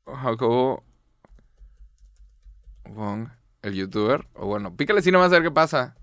[0.06, 0.84] Jacobo
[2.90, 3.28] Wong,
[3.62, 4.26] el youtuber.
[4.34, 5.96] O bueno, pícale si nomás a ver qué pasa.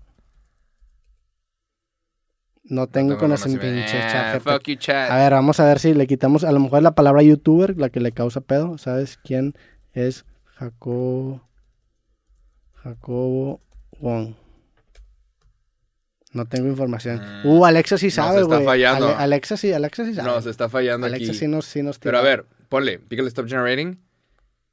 [2.64, 3.62] No tengo tengo conocimiento.
[3.66, 3.92] conocimiento.
[3.92, 4.50] pinche chat Eh, GPT.
[4.52, 5.10] fuck you, chat.
[5.10, 6.44] A ver, vamos a ver si le quitamos.
[6.44, 8.78] A lo mejor la palabra youtuber, la que le causa pedo.
[8.78, 9.54] ¿Sabes quién
[9.92, 11.42] es Jacobo?
[12.74, 13.60] Jacobo
[13.98, 14.34] Wong.
[16.32, 17.20] No tengo información.
[17.42, 18.64] Mm, Uh, Alexa sí sabe, está güey.
[18.66, 19.06] fallando.
[19.08, 20.28] Ale- Alexa sí, Alexa sí sabe.
[20.30, 21.38] No, se está fallando Alexa aquí.
[21.38, 24.00] sí nos, sí nos Pero a ver, ponle, pícale stop generating.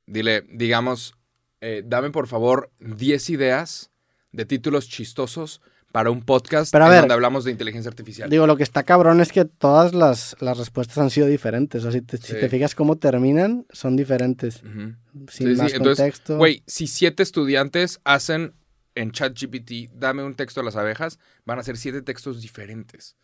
[0.05, 1.15] Dile, digamos,
[1.61, 3.91] eh, dame por favor 10 ideas
[4.31, 6.99] de títulos chistosos para un podcast Pero a en ver.
[7.01, 8.29] donde hablamos de inteligencia artificial.
[8.29, 11.83] Digo, lo que está cabrón es que todas las, las respuestas han sido diferentes.
[11.85, 12.39] O sea, si te, si Sí.
[12.39, 14.61] te fijas cómo terminan, son diferentes.
[14.63, 14.95] Ujú.
[15.29, 16.37] Sin Sí, sí, más entonces, contexto.
[16.37, 18.53] Güey, si siete estudiantes hacen
[18.95, 23.15] en ChatGPT, dame un texto a las abejas, van a ser siete textos diferentes.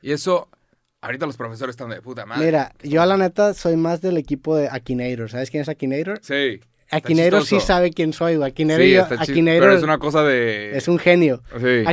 [0.00, 0.48] Y eso,
[1.02, 2.46] ahorita los profesores están de puta madre.
[2.46, 5.30] Mira, yo a la neta soy más del equipo de Akinator.
[5.30, 6.18] ¿Sabes quién es Akinator?
[6.22, 6.60] Sí.
[6.90, 8.50] Akinator sí sabe quién soy, güey.
[8.50, 10.76] Akinator, Sí, yo- Akinator Pero es una cosa de...
[10.76, 11.42] es un genio.
[11.60, 11.84] Sí.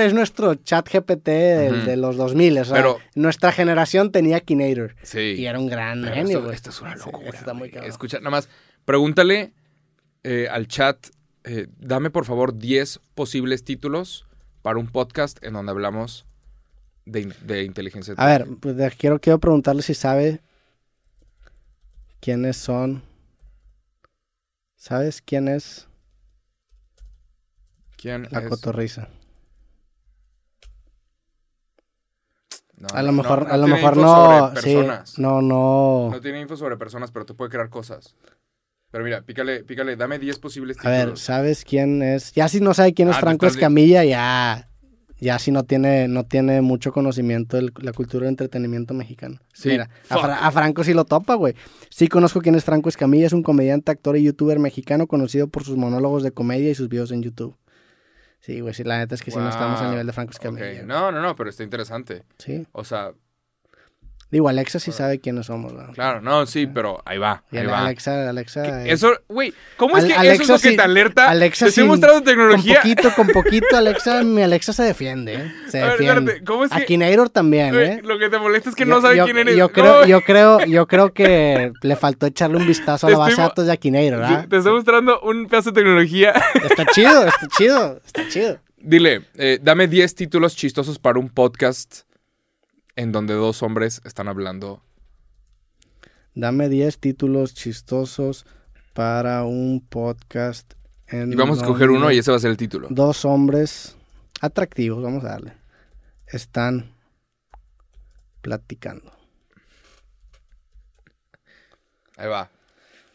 [0.00, 2.58] Es nuestro chat GPT del- de los 2000.
[2.58, 4.94] O sea, Pero- nuestra generación tenía Akinator.
[5.02, 5.34] Sí.
[5.38, 6.54] Y era un gran Pero genio, esto, güey.
[6.54, 7.26] esto es una Sí, locura.
[7.26, 7.90] esto está muy cabrón.
[7.90, 8.48] Escucha, nada más,
[8.84, 9.52] pregúntale
[10.24, 10.96] eh, al chat,
[11.44, 14.26] eh, dame por favor 10 posibles títulos
[14.62, 16.26] para un podcast en donde hablamos
[17.06, 20.40] de, in- de inteligencia A ver, pues quiero, quiero preguntarle si sabe
[22.20, 23.02] quiénes son.
[24.78, 25.86] ¿Sabes quién es
[27.96, 28.48] ¿Quién la es?
[28.48, 29.08] cotorriza?
[32.76, 34.50] No, A lo no, mejor, no a lo tiene mejor info no.
[34.50, 35.18] sobre Sí, personas.
[35.18, 36.10] no, no.
[36.12, 38.14] No tiene info sobre personas, pero te puede crear cosas.
[38.90, 41.06] Pero mira, pícale, pícale, dame 10 posibles A títulos.
[41.06, 42.32] ver, ¿sabes quién es?
[42.32, 44.67] Ya si no sabe quién es Ah, Franco Escamilla, ya.
[45.20, 49.38] Ya si no tiene, no tiene mucho conocimiento de la cultura de entretenimiento mexicano.
[49.52, 50.18] Sí, Mira, a.
[50.18, 51.54] Fra- a Franco sí lo topa, güey.
[51.90, 55.64] Sí conozco quién es Franco Escamilla, es un comediante, actor y youtuber mexicano conocido por
[55.64, 57.56] sus monólogos de comedia y sus videos en YouTube.
[58.40, 59.90] Sí, güey, sí, la neta es que sí no estamos al Wow.
[59.92, 60.82] nivel de Franco Escamilla.
[60.84, 62.22] No, no, no, pero está interesante.
[62.38, 62.64] Sí.
[62.70, 63.12] O sea,
[64.30, 65.86] Digo, Alexa sí sabe quiénes somos, güey.
[65.94, 67.44] claro, no, sí, pero ahí va.
[67.50, 67.86] Ahí va.
[67.86, 68.82] Alexa, Alexa.
[68.84, 71.30] Eh, Eso, güey, ¿cómo es Al- que eso es lo que te alerta?
[71.30, 72.80] Alexa te estoy mostrando Con tecnología.
[72.82, 75.52] poquito, con poquito, Alexa, mi Alexa se defiende, ¿eh?
[75.68, 76.32] Se A ver, defiende.
[76.32, 78.00] espérate, ¿cómo es que- Akinator también, ¿eh?
[78.04, 79.56] Lo que te molesta es que Yo- no sabe yo- quién eres.
[79.56, 83.16] Yo No, creo, yo creo, yo creo que le faltó echarle un vistazo a la
[83.18, 84.46] base de datos de Akinator, ¿verdad?
[84.46, 86.34] Te estoy mostrando un pedazo de tecnología.
[86.68, 88.58] Está chido, está chido, está chido.
[88.80, 92.02] Dile, eh, dame 10 títulos chistosos para un podcast
[92.98, 94.82] en donde dos hombres están hablando.
[96.34, 98.44] Dame 10 títulos chistosos
[98.92, 100.74] para un podcast
[101.06, 102.88] en Y vamos a escoger uno y ese va a ser el título.
[102.90, 103.96] Dos hombres
[104.40, 105.52] atractivos, vamos a darle.
[106.26, 106.92] Están
[108.40, 109.12] platicando.
[112.16, 112.50] Ahí va.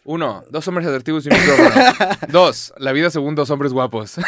[0.06, 1.76] Uno, dos hombres atractivos y un micrófono.
[2.30, 4.16] dos, la vida según dos hombres guapos.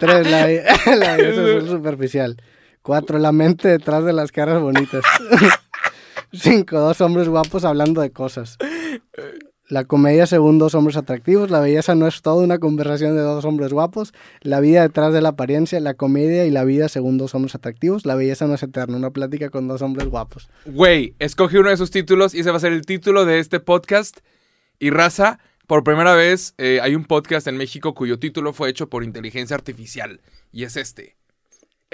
[0.00, 0.58] Tres, la, vi-
[0.96, 2.36] la visión superficial.
[2.84, 5.02] Cuatro, la mente detrás de las caras bonitas.
[6.34, 8.58] Cinco, dos hombres guapos hablando de cosas.
[9.70, 11.50] La comedia según dos hombres atractivos.
[11.50, 14.12] La belleza no es todo una conversación de dos hombres guapos.
[14.42, 15.80] La vida detrás de la apariencia.
[15.80, 18.04] La comedia y la vida según dos hombres atractivos.
[18.04, 18.98] La belleza no es eterna.
[18.98, 20.50] Una plática con dos hombres guapos.
[20.66, 23.60] Güey, escoge uno de esos títulos y ese va a ser el título de este
[23.60, 24.18] podcast.
[24.78, 28.90] Y raza, por primera vez eh, hay un podcast en México cuyo título fue hecho
[28.90, 30.20] por inteligencia artificial.
[30.52, 31.16] Y es este.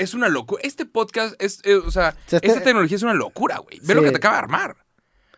[0.01, 0.63] Es una locura.
[0.65, 3.81] Este podcast es, eh, o sea, esta tecnología es una locura, güey.
[3.83, 4.77] Ve lo que te acaba de armar.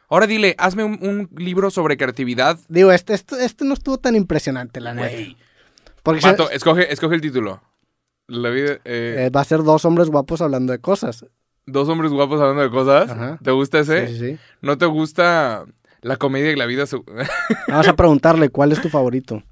[0.08, 2.58] Ahora dile, hazme un, un libro sobre creatividad.
[2.68, 5.08] Digo, este, este, este no estuvo tan impresionante, la neta.
[5.08, 5.36] Güey.
[6.02, 7.62] Porque se- Vato, escoge, escoge el título.
[8.28, 11.26] La vida, eh, eh, va a ser dos hombres guapos hablando de cosas.
[11.66, 13.10] dos hombres guapos hablando de cosas.
[13.10, 13.38] Ajá.
[13.42, 14.06] ¿Te gusta ese?
[14.06, 14.38] Sí, sí, sí.
[14.60, 15.64] ¿No te gusta
[16.02, 16.86] la comedia y la vida?
[16.86, 17.04] su-
[17.68, 19.42] Vamos a preguntarle cuál es tu favorito.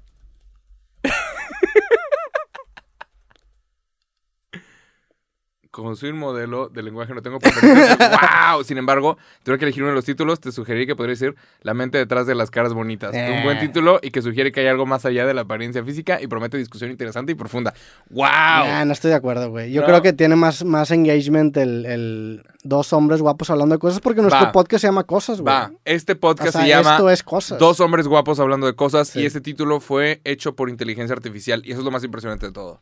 [5.71, 7.39] Como soy un modelo de lenguaje no tengo.
[7.39, 8.63] ¡Wow!
[8.65, 10.39] Sin embargo, tuve que elegir uno de los títulos.
[10.41, 13.13] Te sugerí que podría decir La mente detrás de las caras bonitas.
[13.13, 13.61] Un buen Eh.
[13.61, 16.57] título y que sugiere que hay algo más allá de la apariencia física y promete
[16.57, 17.73] discusión interesante y profunda.
[18.09, 18.85] ¡Wow!
[18.85, 19.71] No estoy de acuerdo, güey.
[19.71, 19.87] Yo No.
[19.87, 24.21] creo que tiene más, más engagement el, el dos hombres guapos hablando de cosas porque
[24.21, 24.51] nuestro Va.
[24.51, 25.53] podcast se llama Cosas, güey.
[25.53, 27.57] Va, este O podcast sea, se llama esto es Cosas.
[27.59, 29.21] Dos hombres guapos hablando de cosas Sí.
[29.21, 32.51] y este título fue hecho por inteligencia artificial y eso es lo más impresionante de
[32.51, 32.81] todo.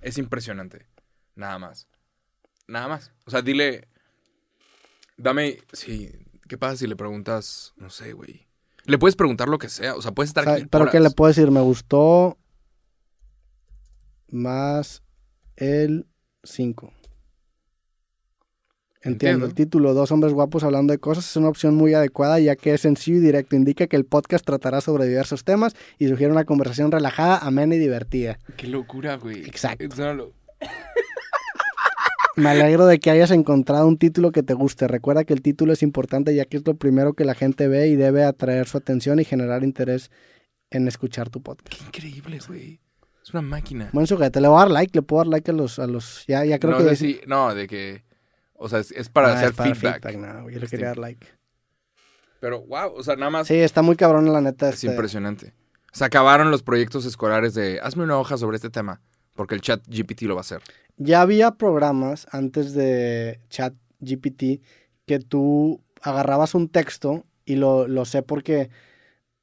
[0.00, 0.86] Es impresionante.
[1.34, 1.86] Nada más.
[2.72, 3.12] Nada más.
[3.26, 3.86] O sea, dile,
[5.18, 6.10] dame, sí,
[6.48, 8.46] ¿qué pasa si le preguntas, no sé, güey?
[8.86, 10.92] Le puedes preguntar lo que sea, o sea, puedes estar O sea, aquí pero horas.
[10.92, 11.50] ¿qué le puedo decir?
[11.50, 12.38] Me gustó
[14.28, 15.02] más
[15.56, 16.06] el
[16.44, 16.86] 5.
[16.86, 17.04] Entiendo.
[19.02, 19.46] Entiendo.
[19.46, 22.72] El título, Dos hombres guapos hablando de cosas, es una opción muy adecuada ya que
[22.72, 23.54] es sencillo y directo.
[23.54, 27.78] Indica que el podcast tratará sobre diversos temas y sugiere una conversación relajada, amena y
[27.78, 28.38] divertida.
[28.56, 29.44] Qué locura, güey.
[29.44, 29.84] Exacto.
[32.36, 34.88] Me alegro de que hayas encontrado un título que te guste.
[34.88, 37.88] Recuerda que el título es importante ya que es lo primero que la gente ve
[37.88, 40.10] y debe atraer su atención y generar interés
[40.70, 41.74] en escuchar tu podcast.
[41.78, 42.80] Qué increíble, güey.
[43.22, 43.90] Es una máquina.
[43.92, 46.24] Buen sujeto, le voy a dar like, le puedo dar like a los, a los,
[46.26, 46.96] ya, ya creo no, que...
[46.96, 48.02] si- no, de que,
[48.54, 50.16] o sea, es, es para Ah, hacer es para feedback.
[50.16, 50.70] no, yo le Sí.
[50.70, 51.26] quería dar like.
[52.40, 54.68] Pero, wow, o sea, nada más Sí, está muy cabrón la neta.
[54.70, 55.52] Es este, impresionante.
[55.92, 59.00] Se acabaron los proyectos escolares de hazme una hoja sobre este tema,
[59.34, 60.60] porque el chat GPT lo va a hacer.
[60.96, 64.62] Ya había programas antes de Chat GPT
[65.06, 68.70] que tú agarrabas un texto y lo, lo sé porque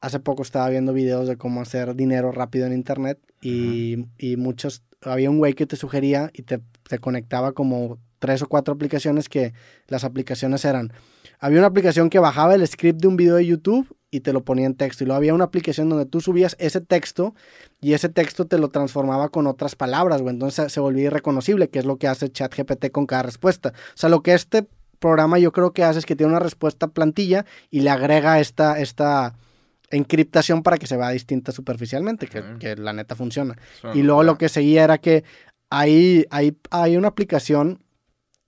[0.01, 4.83] hace poco estaba viendo videos de cómo hacer dinero rápido en internet y, y muchos,
[5.01, 9.29] había un güey que te sugería y te, te conectaba como tres o cuatro aplicaciones
[9.29, 9.53] que
[9.87, 10.91] las aplicaciones eran,
[11.39, 14.43] había una aplicación que bajaba el script de un video de YouTube y te lo
[14.43, 17.35] ponía en texto y luego había una aplicación donde tú subías ese texto
[17.79, 20.33] y ese texto te lo transformaba con otras palabras, güey.
[20.33, 23.69] Entonces se volvía irreconocible, que es lo que hace ChatGPT con cada respuesta.
[23.69, 24.67] O sea, lo que este
[24.99, 28.79] programa yo creo que hace es que tiene una respuesta plantilla y le agrega esta,
[28.79, 29.35] esta
[29.91, 33.57] encriptación para que se vea distinta superficialmente, que, la neta funciona.
[33.93, 35.23] Y luego lo que seguía era que
[35.69, 37.83] hay, hay, hay una aplicación,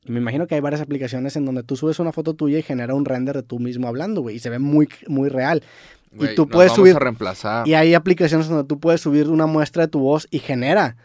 [0.05, 2.95] me imagino que hay varias aplicaciones en donde tú subes una foto tuya y genera
[2.95, 5.63] un render de tú mismo hablando, güey, y se ve muy, muy real.
[6.19, 7.67] Y tú puedes subir- reemplazar.
[7.67, 10.97] Y hay aplicaciones donde tú puedes subir una muestra de tu voz y genera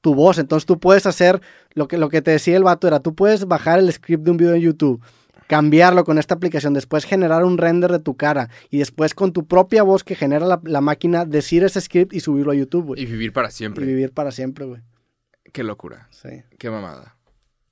[0.00, 0.38] tu voz.
[0.38, 1.40] Entonces tú puedes hacer
[1.74, 4.30] lo que, lo que te decía el vato era, tú puedes bajar el script de
[4.30, 5.02] un video en YouTube,
[5.48, 9.46] cambiarlo con esta aplicación, después generar un render de tu cara y después con tu
[9.46, 13.02] propia voz que genera la, la máquina decir ese script y subirlo a YouTube, güey.
[13.02, 13.84] Y vivir para Y, siempre.
[13.84, 14.80] vivir para siempre, güey.
[15.52, 16.08] Qué locura.
[16.10, 16.42] Sí.
[16.58, 17.13] Qué mamada.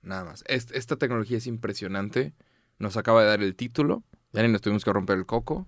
[0.03, 0.45] Nada más.
[0.47, 2.33] Est- esta tecnología es impresionante.
[2.79, 4.03] Nos acaba de dar el título.
[4.33, 5.67] Ya ni nos tuvimos que romper el coco.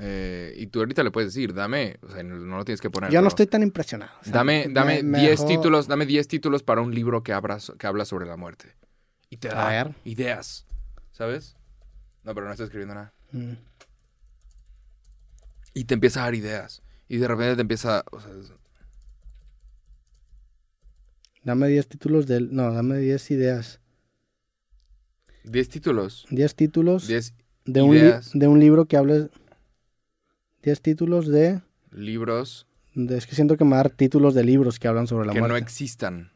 [0.00, 3.10] Eh, y tú ahorita le puedes decir, dame, o sea, no, lo tienes que poner.
[3.10, 4.12] Yo no estoy tan impresionado.
[4.20, 7.22] O sea, Dame, me- dame me 10 dejó- títulos, dame 10 títulos para un libro
[7.24, 8.76] que, abra, que habla sobre la muerte.
[9.30, 9.94] Y te da ver.
[10.04, 10.66] ideas.
[11.12, 11.56] ¿Sabes?
[12.22, 13.12] No, pero no estoy escribiendo nada.
[13.32, 13.54] Mm.
[15.74, 16.82] Y te empieza a dar ideas.
[17.08, 18.04] Y de repente te empieza.
[18.12, 18.30] O sea,
[21.44, 22.54] Dame 10 títulos del...
[22.54, 23.80] No, dame 10 ideas.
[25.44, 26.26] 10 títulos.
[26.30, 27.34] 10 títulos 10
[27.64, 28.30] de un, ideas.
[28.34, 29.30] de un libro que hable...
[30.62, 31.62] 10 títulos de...
[31.90, 35.32] libros de- Es que siento que me dar títulos de libros que hablan sobre la
[35.32, 35.64] que no muerte.
[35.64, 36.30] existan.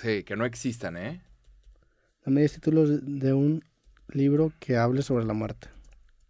[0.00, 1.22] Sí, que no existan, ¿eh?
[2.24, 3.64] Dame 10 títulos de un
[4.08, 5.68] libro que hable sobre la muerte.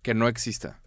[0.02, 0.80] Que no exista.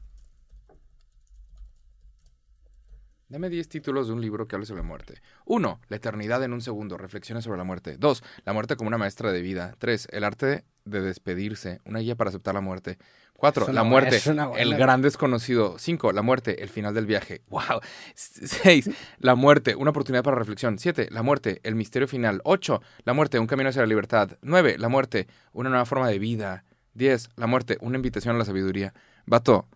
[3.28, 5.22] Dame 10 títulos de un libro que hable sobre la muerte.
[5.46, 5.82] 1.
[5.88, 6.96] La eternidad en un segundo.
[6.96, 7.98] Reflexiones sobre la muerte.
[7.98, 8.24] 2.
[8.44, 9.76] La muerte como una maestra de vida.
[9.80, 10.10] 3.
[10.12, 11.82] El arte de despedirse.
[11.86, 13.00] Una guía para aceptar la muerte.
[13.38, 13.68] 4.
[13.68, 14.20] Es La muerte.
[14.58, 15.80] El gran desconocido.
[15.80, 16.12] 5.
[16.12, 16.62] La muerte.
[16.62, 17.42] El final del viaje.
[17.48, 17.82] ¡Wow!
[18.14, 18.92] 6.
[19.18, 19.76] La muerte.
[19.76, 20.78] Una oportunidad para reflexión.
[20.78, 21.08] 7.
[21.10, 21.62] La muerte.
[21.64, 22.42] El misterio final.
[22.44, 22.80] 8.
[23.06, 23.40] La muerte.
[23.40, 24.38] Un camino hacia la libertad.
[24.44, 24.78] 9.
[24.78, 25.28] La muerte.
[25.52, 26.64] Una nueva forma de vida.
[26.94, 27.30] 10.
[27.38, 27.80] La muerte.
[27.82, 28.94] Una invitación a la sabiduría.
[29.26, 29.68] Vato,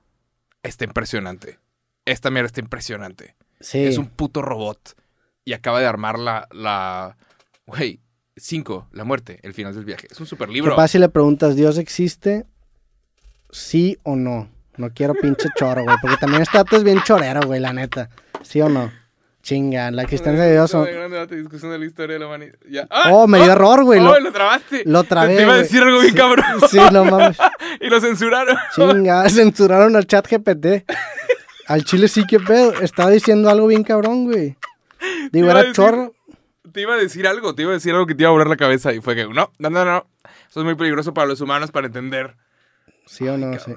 [0.62, 1.58] está impresionante.
[2.06, 3.36] Esta mierda está impresionante.
[3.60, 3.84] Sí.
[3.86, 4.96] Es un puto robot.
[5.46, 6.48] Y acaba de armar la.
[6.52, 7.18] la...
[7.66, 8.00] Güey,
[8.38, 8.88] 5.
[8.94, 9.40] La muerte.
[9.44, 10.08] El final del viaje.
[10.10, 10.76] Es un super ¿Qué libro.
[10.76, 12.46] pasa si le preguntas, ¿Dios existe?
[13.52, 14.50] ¿Sí o no?
[14.78, 15.98] No quiero pinche choro, güey.
[16.02, 18.10] Porque también este dato es bien chorero, güey, la neta.
[18.44, 18.92] ¿Sí o no?
[19.42, 20.74] Chinga, la existencia de Dios.
[20.76, 22.54] o- gran debate, discusión de la historia de la humanidad.
[22.70, 22.88] Ya.
[23.10, 24.00] Oh, me dio error, güey.
[24.00, 24.84] ¡Oh, Lo, lo trabaste!
[24.86, 26.46] lo trabé, Te iba a decir algo bien cabrón.
[26.70, 27.38] sí, no mames.
[27.82, 28.56] y lo censuraron.
[28.76, 30.86] Chinga, censuraron al chat GPT.
[31.70, 32.74] Al chile sí, qué pedo.
[32.82, 34.58] Estaba diciendo algo bien cabrón, güey.
[35.32, 36.14] Digo, era decir- chorro.
[36.72, 38.48] Te iba a decir algo, te iba a decir algo que te iba a volar
[38.48, 38.94] la cabeza.
[38.94, 40.06] Y fue que, no, no, no, no.
[40.50, 42.36] Eso es muy peligroso para los humanos para entender.
[43.08, 43.72] Sí o no, sí.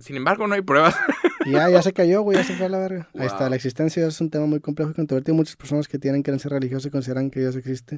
[0.00, 0.94] Sin embargo, no hay pruebas.
[1.46, 3.08] Ya, ya se cayó, güey, ya se fue a la verga.
[3.18, 5.34] Ahí está, la existencia es un tema muy complejo y controvertido.
[5.34, 7.96] Muchas personas que tienen creencia religiosa consideran que Dios existe.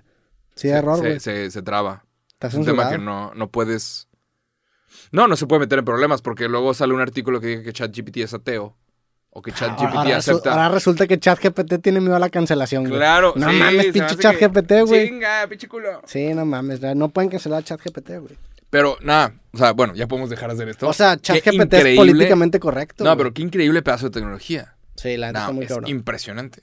[0.54, 1.18] Sí, se, error, se- güey.
[1.20, 2.04] se- se traba.
[2.40, 4.06] Es un tema que no, no puedes.
[5.10, 7.72] No, no se puede meter en problemas porque luego sale un artículo que diga que
[7.72, 8.76] ChatGPT es ateo.
[9.34, 10.50] O que Ahora, ChatGPT ahora acepta.
[10.52, 12.96] ahora resulta que ChatGPT tiene miedo a la cancelación, güey.
[12.98, 15.08] Claro, No sí, mames, pinche ChatGPT, güey.
[15.08, 16.02] Chinga, pinche culo.
[16.06, 18.36] Sí, no mames, no pueden cancelar ChatGPT, güey.
[18.68, 20.86] Pero nada, o sea, bueno, ya podemos dejar de hacer esto.
[20.88, 23.04] O sea, ChatGPT es políticamente correcto.
[23.04, 23.18] No, güey.
[23.18, 24.76] pero qué increíble pedazo de tecnología.
[24.96, 25.90] Sí, la neta No, está muy es cabrón.
[25.90, 26.62] impresionante.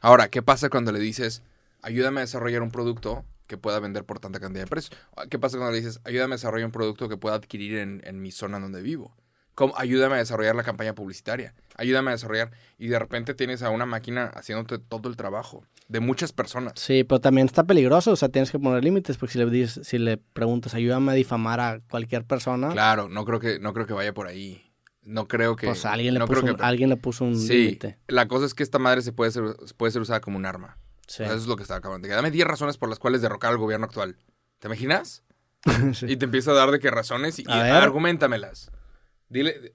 [0.00, 1.42] Ahora, ¿qué pasa cuando le dices,
[1.82, 4.98] ayúdame a desarrollar un producto que pueda vender por tanta cantidad de precios?
[5.28, 8.22] ¿Qué pasa cuando le dices, ayúdame a desarrollar un producto que pueda adquirir en, en
[8.22, 9.14] mi zona donde vivo?
[9.54, 9.74] ¿Cómo?
[9.76, 11.52] Ayúdame a desarrollar la campaña publicitaria.
[11.76, 12.52] Ayúdame a desarrollar.
[12.78, 16.72] Y de repente tienes a una máquina haciéndote todo el trabajo de muchas personas.
[16.76, 19.86] Sí, pero también está peligroso, o sea, tienes que poner límites, porque si le dices,
[19.86, 23.86] si le preguntas, ayúdame a difamar a cualquier persona, Claro, no creo que, no creo
[23.86, 24.72] que vaya por ahí.
[25.02, 25.66] No creo que.
[25.66, 27.98] pues alguien le, no puso creo un, que- alguien le puso un Sí, límite.
[28.08, 29.42] la cosa es que esta madre se puede ser,
[29.76, 30.78] puede ser usada como un arma.
[31.12, 31.24] Sí.
[31.24, 32.16] Eso es lo que estaba acabando de decir.
[32.16, 34.16] Dame 10 razones por las cuales derrocar al gobierno actual.
[34.58, 35.22] ¿Te imaginas?
[35.92, 36.06] Sí.
[36.08, 38.72] Y te empieza a dar de qué razones y, y argumentamelas.
[39.28, 39.74] Dile,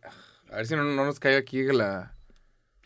[0.52, 2.16] a ver si no, no nos cae aquí la...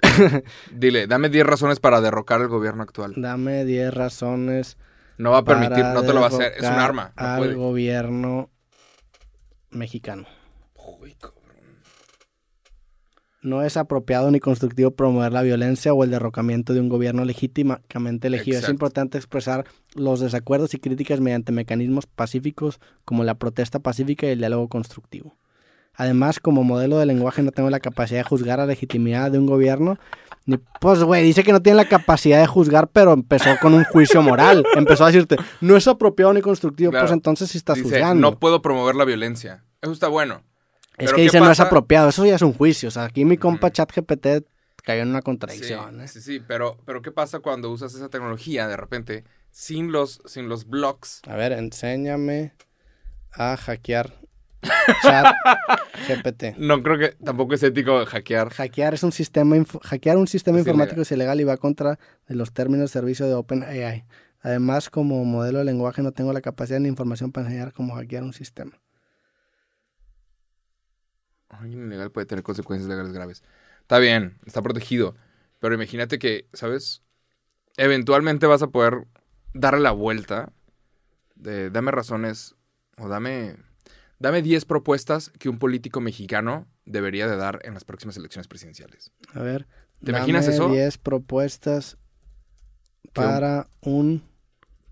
[0.72, 3.14] Dile, dame 10 razones para derrocar al gobierno actual.
[3.16, 4.78] Dame 10 razones
[5.18, 6.54] No va a permitir, no te lo va a hacer.
[6.58, 7.14] Es un arma.
[7.18, 7.56] No al puede.
[7.56, 8.52] gobierno
[9.70, 10.28] mexicano.
[10.76, 11.41] Uy, cabrón.
[13.44, 18.28] No es apropiado ni constructivo promover la violencia o el derrocamiento de un gobierno legítimamente
[18.28, 18.60] elegido.
[18.60, 19.66] Es importante expresar
[19.96, 25.36] los desacuerdos y críticas mediante mecanismos pacíficos como la protesta pacífica y el diálogo constructivo.
[25.96, 29.46] Además, como modelo de lenguaje no tengo la capacidad de juzgar la legitimidad de un
[29.48, 29.98] gobierno.
[30.46, 33.84] Ni, pues, güey, dice que no tiene la capacidad de juzgar, pero empezó con un
[33.84, 34.64] juicio moral.
[34.76, 36.92] Empezó a decirte, no es apropiado ni constructivo.
[36.92, 37.06] Claro.
[37.06, 38.22] Pues entonces sí estás Dice, juzgando.
[38.22, 39.64] no puedo promover la violencia.
[39.82, 40.44] Eso está bueno.
[41.02, 42.90] Es que ¿qué dice no es apropiado, eso ya es un juicio.
[42.90, 43.72] O sea, aquí mi compa.
[43.72, 44.46] ChatGPT
[44.84, 46.02] cayó en una Sí, contradicción.
[46.02, 46.08] ¿eh?
[46.08, 50.50] sí, sí, pero, pero ¿qué pasa cuando usas esa tecnología de repente sin los, sin
[50.50, 51.22] los blocks?
[51.28, 52.54] A ver, enséñame
[53.34, 54.14] a hackear
[55.02, 56.58] ChatGPT.
[56.58, 58.50] No creo que tampoco es ético hackear.
[58.50, 62.36] Hackear es un sistema hackear un sistema Es informático es ilegal y va contra de
[62.36, 64.06] los términos de servicio de OpenAI.
[64.42, 68.24] Además, como modelo de lenguaje no tengo la capacidad ni información para enseñar cómo hackear
[68.24, 68.80] un sistema.
[71.52, 73.44] Alguien ilegal puede tener consecuencias legales graves.
[73.82, 75.16] Está bien, está protegido.
[75.60, 77.04] Pero imagínate que, ¿sabes?
[77.78, 79.08] Eventualmente vas a poder
[79.54, 80.52] darle la vuelta
[81.36, 82.56] de dame razones
[82.98, 83.58] o dame
[84.20, 89.12] dame 10 propuestas que un político mexicano debería de dar en las próximas elecciones presidenciales.
[89.34, 89.68] A ver,
[90.04, 90.70] ¿Te imaginas eso?
[90.70, 91.98] 10 propuestas
[93.14, 94.24] para un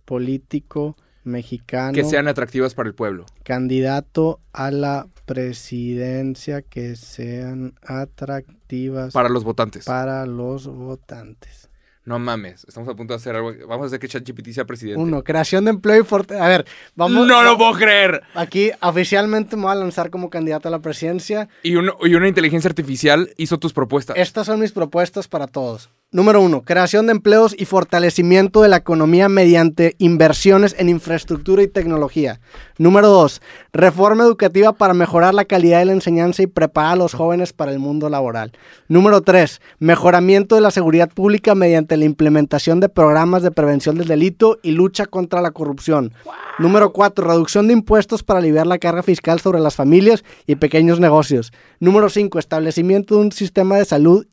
[0.06, 3.26] político mexicano Que sean atractivas para el pueblo.
[3.44, 9.86] candidato a la presidencia que sean atractivas Para los votantes.
[9.86, 11.70] para los votantes.
[12.06, 13.54] No mames, estamos a punto de hacer algo.
[13.68, 15.00] Vamos a hacer que ChatGPT sea presidente.
[15.00, 16.40] Uno, creación de empleo y forte.
[16.40, 16.66] A ver,
[16.96, 17.28] vamos.
[17.28, 18.24] no lo puedo creer.
[18.34, 21.50] Aquí oficialmente me voy a lanzar como candidato a la presidencia.
[21.62, 21.76] Y, y
[22.16, 24.18] una inteligencia artificial hizo tus propuestas.
[24.18, 25.92] Estas son mis propuestas para todos.
[26.12, 31.68] Número uno, creación de empleos y fortalecimiento de la economía mediante inversiones en infraestructura y
[31.68, 32.40] tecnología.
[32.80, 33.44] Número dos,
[33.74, 37.72] reforma educativa para mejorar la calidad de la enseñanza y preparar a los jóvenes para
[37.72, 38.54] el mundo laboral.
[38.88, 44.08] Número tres, mejoramiento de la seguridad pública mediante la implementación de programas de prevención del
[44.08, 46.14] delito y lucha contra la corrupción.
[46.58, 51.00] Número cuatro, reducción de impuestos para aliviar la carga fiscal sobre las familias y pequeños
[51.00, 51.54] negocios.
[51.80, 54.26] Número cinco, establecimiento de un sistema de salud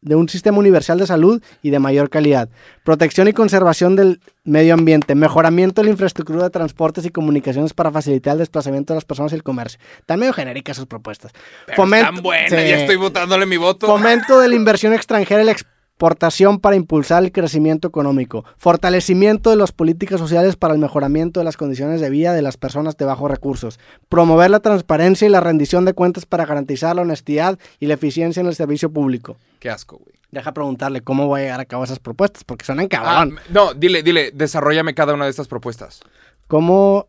[0.00, 2.48] de un sistema universal de salud y de mayor calidad.
[2.84, 5.14] Protección y conservación del medio ambiente.
[5.14, 9.32] Mejoramiento de la infraestructura de transportes y comunicaciones para facilitar el desplazamiento de las personas
[9.32, 9.80] y el comercio.
[9.98, 11.32] Están medio genéricas sus propuestas.
[11.66, 12.56] Pero están buenas, sí.
[12.56, 13.86] ya estoy votándole mi voto.
[13.86, 18.44] Fomento de la inversión extranjera y la exportación para impulsar el crecimiento económico.
[18.56, 22.56] Fortalecimiento de las políticas sociales para el mejoramiento de las condiciones de vida de las
[22.56, 23.78] personas de bajos recursos.
[24.08, 28.40] Promover la transparencia y la rendición de cuentas para garantizar la honestidad y la eficiencia
[28.40, 29.36] en el servicio público.
[29.58, 30.16] Qué asco, güey.
[30.30, 33.38] Deja preguntarle cómo voy a llegar a cabo esas propuestas, porque suenan Ah, cabrón.
[33.50, 36.00] no, dile, dile, desarrollame cada una de estas propuestas.
[36.46, 37.08] ¿Cómo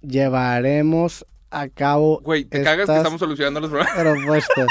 [0.00, 3.94] llevaremos a cabo Güey, te cagas que estamos solucionando los problemas.
[3.94, 4.66] propuestas?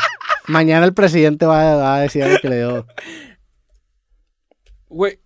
[0.48, 2.88] Mañana el presidente va, va a decir lo que le dio.
[4.94, 5.20] Güey,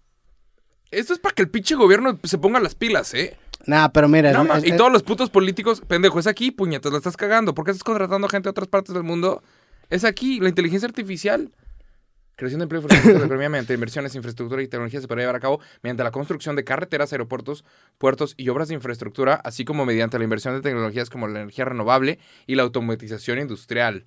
[0.91, 3.37] esto es para que el pinche gobierno se ponga las pilas, ¿eh?
[3.65, 6.51] Nah, pero mira, No, es- ma- es- y todos los putos políticos, pendejo, es aquí,
[6.51, 7.53] puñetas, la estás cagando.
[7.53, 9.43] ¿Por qué estás contratando gente de otras partes del mundo?
[9.89, 11.51] Es aquí, la inteligencia artificial.
[12.37, 15.35] Creación de empleo y de la economía mediante inversiones, infraestructura y tecnología se podrá llevar
[15.35, 17.65] a cabo mediante la construcción de carreteras, aeropuertos,
[17.97, 21.65] puertos y obras de infraestructura, así como mediante la inversión de tecnologías como la energía
[21.65, 24.05] renovable y la automatización industrial.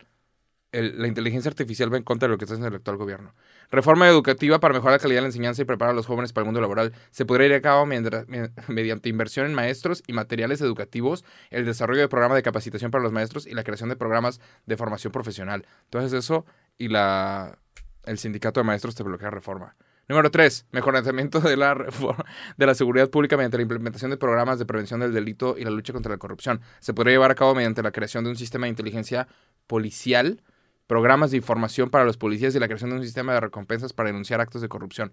[0.72, 3.34] el- la inteligencia artificial va en contra de lo que está haciendo el actual gobierno.
[3.70, 6.42] Reforma educativa para mejorar la calidad de la enseñanza y preparar a los jóvenes para
[6.42, 6.92] el mundo laboral.
[7.12, 7.86] Se podría ir a cabo
[8.68, 13.12] mediante inversión en maestros y materiales educativos, el desarrollo de programas de capacitación para los
[13.12, 15.66] maestros y la creación de programas de formación profesional.
[15.94, 16.46] Haces eso
[16.78, 17.58] y la,
[18.04, 19.76] el sindicato de maestros te bloquea reforma.
[20.08, 20.66] Número 3.
[20.72, 22.24] Mejoramiento de la, reforma-
[22.56, 25.70] de la seguridad pública mediante la implementación de programas de prevención del delito y la
[25.70, 26.60] lucha contra la corrupción.
[26.80, 29.28] Se podría llevar a cabo mediante la creación de un sistema de inteligencia
[29.68, 30.42] policial,
[30.90, 34.08] programas de información para los policías y la creación de un sistema de recompensas para
[34.08, 35.12] denunciar actos de corrupción.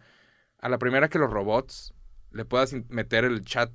[0.57, 1.93] A la primera que los robots
[2.31, 3.69] le puedas meter el chat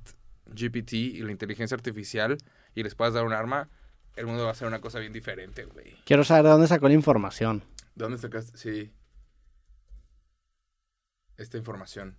[0.47, 2.37] GPT y la inteligencia artificial
[2.75, 3.69] y les puedas dar un arma,
[4.17, 5.95] el mundo va a ser una cosa bien diferente, güey.
[6.03, 7.63] Quiero saber de dónde sacó la información.
[7.95, 8.57] ¿De dónde sacaste?
[8.57, 8.91] Sí.
[11.37, 12.17] Esta información.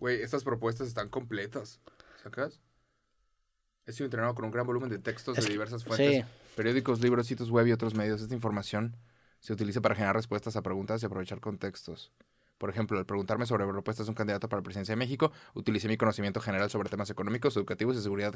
[0.00, 1.80] Güey, estas propuestas están completas.
[2.24, 2.60] ¿Sacas?
[3.86, 6.24] He sido entrenado con un gran volumen de textos Es de diversas fuentes, Sí.
[6.56, 8.20] periódicos, libros, sitios web y otros medios.
[8.20, 8.96] Esta información
[9.40, 12.10] se utiliza para generar respuestas a preguntas y aprovechar contextos.
[12.58, 15.88] Por ejemplo, al preguntarme sobre propuestas de un candidato para la presidencia de México, utilicé
[15.88, 18.34] mi conocimiento general sobre temas económicos, educativos y seguridad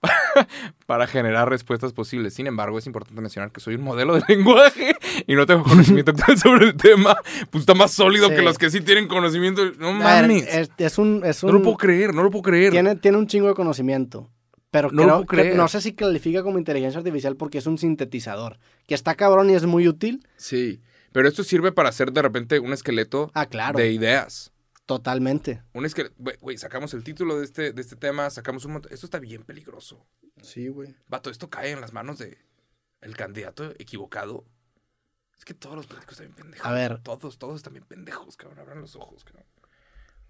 [0.86, 2.32] para, generar respuestas posibles.
[2.34, 6.10] Sin embargo, es importante mencionar que soy un modelo de lenguaje y no tengo conocimiento
[6.16, 7.14] actual sobre el tema.
[7.50, 8.34] Pues está más sólido Sí.
[8.36, 9.64] que los que sí tienen conocimiento.
[9.78, 10.46] No ver, mames.
[10.48, 12.72] es, es un, es no lo puedo creer, no lo puedo creer.
[12.72, 14.30] tiene, tiene un chingo de conocimiento.
[14.72, 18.58] Pero No creo que- no sé si califica como inteligencia artificial porque es un sintetizador.
[18.88, 20.26] Que está cabrón y es muy útil.
[20.36, 20.80] Sí,
[21.12, 23.78] pero esto sirve para hacer de repente un esqueleto Ah, claro.
[23.78, 24.50] de ideas.
[24.86, 25.62] Totalmente.
[25.74, 26.14] Un esqueleto.
[26.40, 28.92] Güey, sacamos el título de este, de este tema, sacamos un montón.
[28.92, 30.04] Esto está bien peligroso.
[30.42, 30.96] Sí, güey.
[31.06, 32.38] Vato, esto cae en las manos de
[33.02, 34.44] el candidato equivocado.
[35.38, 36.66] Es que todos los políticos están bien pendejos.
[36.66, 36.98] A ver.
[37.00, 38.58] Todos, todos están bien pendejos, cabrón.
[38.58, 39.44] Abran los ojos, cabrón.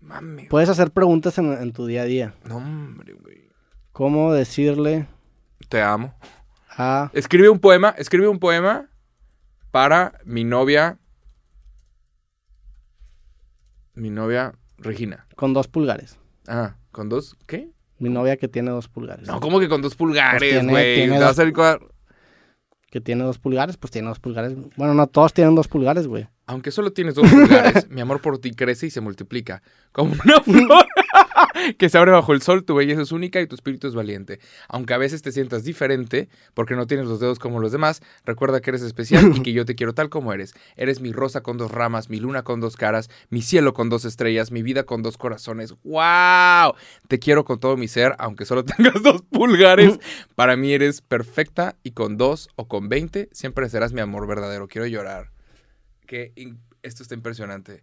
[0.00, 0.48] Mame.
[0.50, 2.34] Puedes hacer preguntas en, en tu día a día.
[2.44, 3.51] No, hombre, güey.
[3.92, 5.06] ¿Cómo decirle
[5.68, 6.14] Te amo.
[6.70, 7.10] a...
[7.12, 8.88] Escribe un poema, escribe un poema
[9.70, 10.98] para mi novia.
[13.94, 15.26] Mi novia Regina.
[15.36, 16.18] con dos pulgares?
[16.48, 17.36] Ah, ¿con dos?
[17.46, 17.70] ¿Qué?
[17.98, 19.28] Mi novia que tiene dos pulgares.
[19.28, 21.08] No, ¿cómo que con dos pulgares, Pues güey?
[21.54, 21.92] con-
[22.90, 24.54] Que tiene dos pulgares, pues tiene dos pulgares.
[24.76, 26.28] Bueno, no todos tienen dos pulgares, güey.
[26.46, 29.62] Aunque solo tienes dos pulgares, mi amor por ti crece y se multiplica.
[29.92, 30.86] Como una flor
[31.78, 34.40] que se abre bajo el sol, tu belleza es única y tu espíritu es valiente.
[34.68, 38.60] Aunque a veces te sientas diferente porque no tienes los dedos como los demás, recuerda
[38.60, 40.54] que eres especial y que yo te quiero tal como eres.
[40.76, 44.04] Eres mi rosa con dos ramas, mi luna con dos caras, mi cielo con dos
[44.04, 45.74] estrellas, mi vida con dos corazones.
[45.84, 46.74] ¡Wow!
[47.08, 49.98] Te quiero con todo mi ser, aunque solo tengas dos pulgares.
[50.34, 54.68] Para mí eres perfecta y con dos o con veinte siempre serás mi amor verdadero.
[54.68, 55.30] Quiero llorar
[56.06, 56.32] que
[56.82, 57.82] esto está impresionante.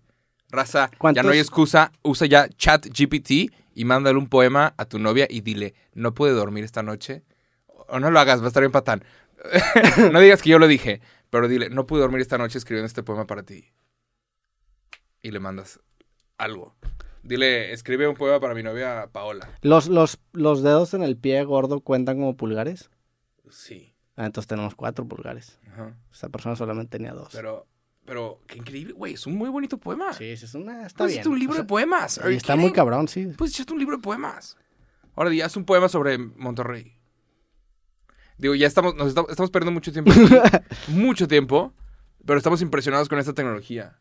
[0.52, 4.86] Raza, ya ¿Cuántos- no hay excusa, usa ya chat GPT y mándale un poema a
[4.86, 7.24] tu novia y dile, no pude dormir esta noche.
[7.68, 9.04] O no lo hagas, va a estar bien patán.
[10.12, 13.04] no digas que yo lo dije, pero dile, no pude dormir esta noche escribiendo este
[13.04, 13.66] poema para ti.
[15.22, 15.80] Y le mandas
[16.38, 16.76] algo.
[17.24, 19.50] Dile, escribe un poema para mi novia Paola.
[19.62, 22.89] ¿Los, los, ¿Los dedos en el pie gordo cuentan como pulgares?
[23.50, 23.93] Sí.
[24.16, 25.60] Ah, entonces tenemos cuatro pulgares.
[25.72, 25.95] Ajá.
[26.12, 27.30] Esta persona solamente tenía dos.
[27.34, 27.68] Pero,
[28.10, 30.12] pero, qué increíble, güey, es un muy bonito poema.
[30.14, 30.88] Sí, sí, es una...
[30.88, 31.22] Está Pues bien.
[31.22, 32.20] es un libro O sea, de poemas.
[32.28, 33.28] Y está muy cabrón, sí.
[33.38, 34.57] Pues echaste un libro de poemas.
[35.16, 36.97] Ahora haz un poema sobre Monterrey.
[38.39, 40.12] Digo, ya estamos, nos estamos, estamos perdiendo mucho tiempo.
[40.88, 41.72] mucho tiempo.
[42.26, 43.99] Pero estamos impresionados con esta tecnología.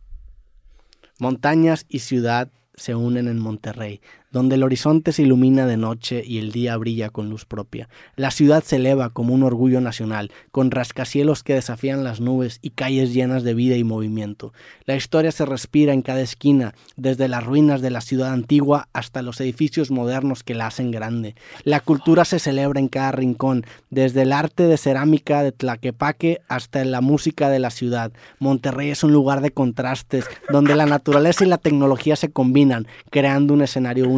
[1.19, 4.01] Montañas y ciudad se unen en Monterrey,
[4.31, 7.89] donde el horizonte se ilumina de noche y el día brilla con luz propia.
[8.17, 12.71] La ciudad se eleva como un orgullo nacional, con rascacielos que desafían las nubes y
[12.71, 14.53] calles llenas de vida y movimiento.
[14.85, 19.23] La historia se respira en cada esquina, desde las ruinas de la ciudad antigua hasta
[19.23, 21.35] los edificios modernos que la hacen grande.
[21.65, 26.85] La cultura se celebra en cada rincón, desde el arte de cerámica de Tlaquepaque hasta
[26.85, 28.13] la música de la ciudad.
[28.39, 33.55] Monterrey es un lugar de contrastes, donde la naturaleza y la tecnología se combinan, creando
[33.55, 34.18] un escenario único.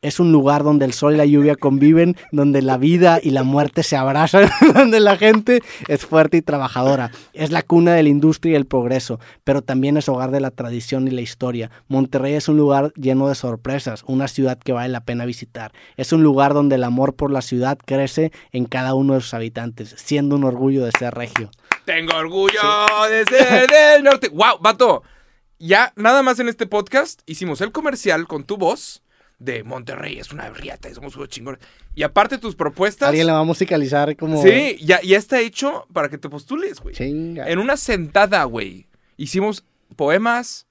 [0.00, 3.42] Es un lugar donde el sol y la lluvia conviven, donde la vida y la
[3.42, 7.10] muerte se abrazan, donde la gente es fuerte y trabajadora.
[7.32, 10.52] Es la cuna de la industria y el progreso, pero también es hogar de la
[10.52, 11.72] tradición y la historia.
[11.88, 15.72] Monterrey es un lugar lleno de sorpresas, una ciudad que vale la pena visitar.
[15.96, 19.34] Es un lugar donde el amor por la ciudad crece en cada uno de sus
[19.34, 21.50] habitantes, siendo un orgullo de ser regio.
[21.86, 22.60] Tengo orgullo
[23.10, 24.28] de ser del norte.
[24.28, 25.02] ¡Wow, vato!
[25.58, 29.02] Ya, nada más en este podcast, hicimos el comercial con tu voz
[29.38, 31.60] de Monterrey es una riata, somos unos chingones.
[31.94, 33.08] Y aparte tus propuestas.
[33.08, 34.42] Alguien la va a musicalizar como...
[34.42, 36.94] Sí, ya, ya está hecho para que te postules, güey.
[36.94, 37.48] Chinga.
[37.48, 38.88] En una sentada, güey.
[39.16, 39.64] Hicimos
[39.96, 40.66] poemas,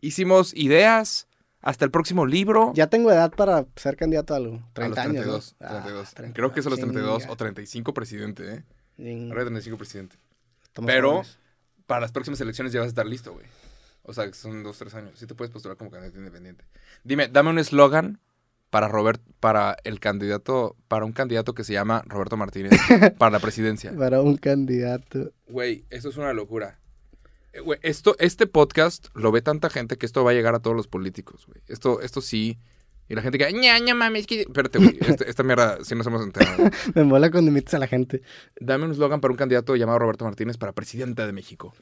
[0.00, 1.28] hicimos ideas,
[1.66, 2.72] hasta el próximo libro.
[2.74, 4.62] Ya tengo edad para ser candidato a algo.
[4.74, 5.54] 30 a los años.
[5.56, 5.56] 32.
[5.60, 5.68] ¿no?
[5.68, 6.08] 32.
[6.08, 7.32] Ah, 30, Creo que es a los 32 chinga.
[7.32, 8.54] o 35 presidente,
[8.98, 9.28] ¿eh?
[9.30, 10.16] Ahora 35 presidente.
[10.64, 11.38] Estamos Pero jóvenes.
[11.86, 13.46] para las próximas elecciones ya vas a estar listo, güey.
[14.08, 15.18] O sea, que son dos, tres años.
[15.18, 16.64] Sí te puedes postular como candidato independiente.
[17.04, 18.20] Dime, dame un eslogan
[18.70, 22.72] para Robert, para el candidato, para un candidato que se llama Roberto Martínez
[23.18, 23.92] para la presidencia.
[23.96, 25.32] Para un candidato.
[25.48, 26.78] Güey, eso es una locura.
[27.52, 30.60] Eh, Güey, esto, este podcast lo ve tanta gente que esto va a llegar a
[30.60, 31.60] todos los políticos, güey.
[31.68, 32.58] Esto, esto sí.
[33.08, 34.40] Y la gente que, ña, ña, mames, que...
[34.42, 34.98] Espérate, güey.
[35.00, 36.70] este- esta mierda sí nos hemos enterado.
[36.94, 38.20] Me mola cuando invitas a la gente.
[38.60, 41.72] Dame un eslogan para un candidato llamado Roberto Martínez para presidenta de México.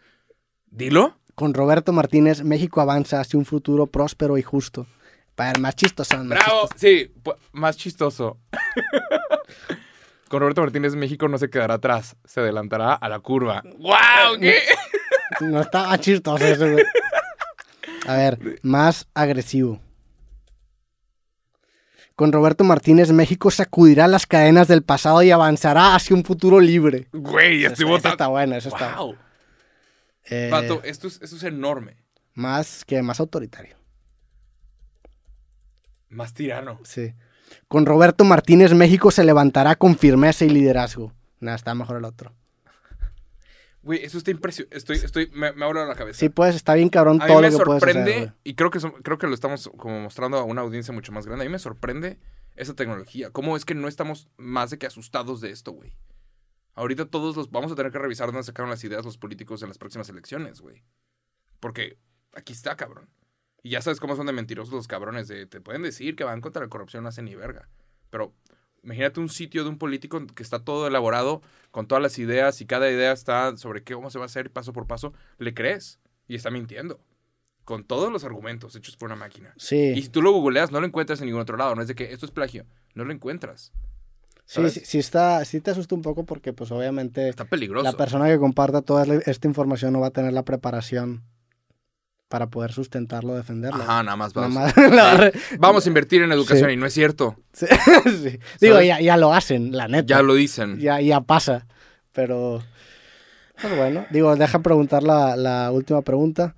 [0.74, 1.16] Dilo.
[1.36, 4.86] Con Roberto Martínez, México avanza hacia un futuro próspero y justo.
[5.36, 6.16] Para el más chistoso.
[6.18, 6.62] más Bravo.
[6.62, 6.74] chistoso.
[6.78, 7.12] Sí,
[7.52, 8.38] más chistoso.
[10.28, 13.62] Con Roberto Martínez, México no se quedará atrás, se adelantará a la curva.
[13.78, 14.40] ¡Wow!
[14.40, 14.58] ¿Qué?
[15.40, 16.84] No está más chistoso eso, güey.
[18.06, 19.80] A ver, más agresivo.
[22.14, 27.08] Con Roberto Martínez, México sacudirá las cadenas del pasado y avanzará hacia un futuro libre.
[27.12, 28.10] Güey, estoy eso votando.
[28.14, 28.96] está bueno, eso está.
[30.30, 31.96] Eh, Pato, esto es, esto es enorme.
[32.34, 33.76] Más que más autoritario.
[36.08, 36.80] Más tirano.
[36.84, 37.14] Sí.
[37.68, 41.12] Con Roberto Martínez, México se levantará con firmeza y liderazgo.
[41.40, 42.32] Nada, está mejor el otro.
[43.82, 44.76] Güey, eso está impresionante.
[44.78, 46.18] Estoy, estoy, me, me ha volado la cabeza.
[46.20, 48.70] Sí, pues está bien cabrón a mí todo me lo que puedes hacer, y creo
[48.70, 51.44] que, son- creo que lo estamos como mostrando a una audiencia mucho más grande.
[51.44, 52.18] A mí me sorprende
[52.56, 53.28] esa tecnología.
[53.30, 55.92] ¿Cómo es que no estamos más de que asustados de esto, güey?
[56.74, 59.68] Ahorita todos los vamos a tener que revisar dónde sacaron las ideas los políticos en
[59.68, 60.82] las próximas elecciones, güey.
[61.60, 61.98] Porque
[62.34, 63.08] aquí está, cabrón.
[63.62, 65.28] Y ya sabes cómo son de mentirosos los cabrones.
[65.28, 67.68] De, te pueden decir que van contra la corrupción, no hacen ni verga.
[68.10, 68.34] Pero
[68.82, 72.66] imagínate un sitio de un político que está todo elaborado, con todas las ideas, y
[72.66, 75.14] cada idea está sobre qué, cómo se va a hacer paso por paso.
[75.38, 75.98] Le crees.
[76.26, 77.00] Y está mintiendo.
[77.64, 79.54] Con todos los argumentos hechos por una máquina.
[79.56, 81.74] Sí, Y si tú lo googleas, no lo encuentras en ningún otro lado.
[81.74, 82.66] No es de que esto es plagio.
[82.94, 83.72] No lo encuentras.
[84.46, 87.84] Sí, sí, sí está, sí te asusta un poco porque pues obviamente Está peligroso.
[87.84, 91.22] la persona que comparta toda esta información no va a tener la preparación
[92.28, 93.82] para poder sustentarlo, defenderlo.
[93.82, 94.50] Ajá, nada más vas.
[94.52, 96.74] Nada más la Vamos a invertir en educación Sí.
[96.74, 97.36] y no es cierto.
[97.52, 97.66] Sí,
[98.22, 98.38] sí.
[98.60, 100.06] Digo, ya, ya lo hacen, la neta.
[100.16, 100.78] Ya lo dicen.
[100.80, 101.66] ya, ya pasa.
[102.12, 102.62] Pero,
[103.60, 106.56] pues bueno, digo, deja preguntar la, la última pregunta.